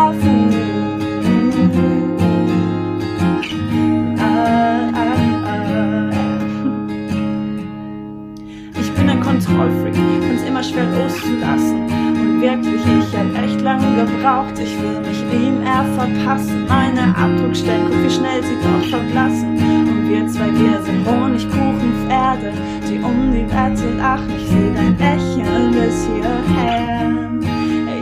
[10.59, 11.83] Immer schwer loszulassen.
[11.83, 16.67] Und wirklich, ich hab echt lange gebraucht, ich will mich ihm eher verpassen.
[16.67, 19.57] Meine Abdruckstellen, guck wie schnell sie doch verblassen.
[19.57, 22.53] Und wir zwei, wir sind Honigkuchenpferde,
[22.89, 24.33] die um die Wette lachen.
[24.37, 27.13] Ich seh dein Lächeln bis hierher.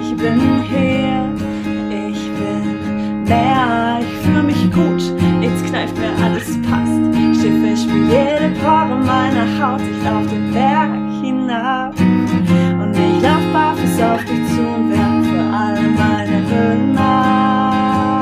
[0.00, 1.28] Ich bin hier,
[1.90, 5.02] ich bin näher, ich fühl mich gut,
[5.40, 6.96] nichts kneift mir, alles passt.
[7.38, 10.90] Schiffe, ich spür jede Pore meiner Haut, ich lauf den Berg
[11.20, 11.94] hinab
[13.96, 18.16] jetzt auf dich zu und werden für alle meine Hürden nach.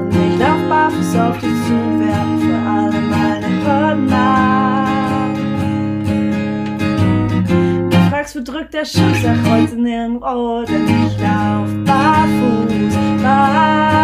[0.00, 4.88] Und ich lauf barfuß auf dich zu und werden für alle meine Hürden nach.
[7.90, 9.22] Du fragst, wo drückt der Schuss?
[9.22, 13.97] Sag heute nirgendwo, denn ich lauf barfuß, barfuß.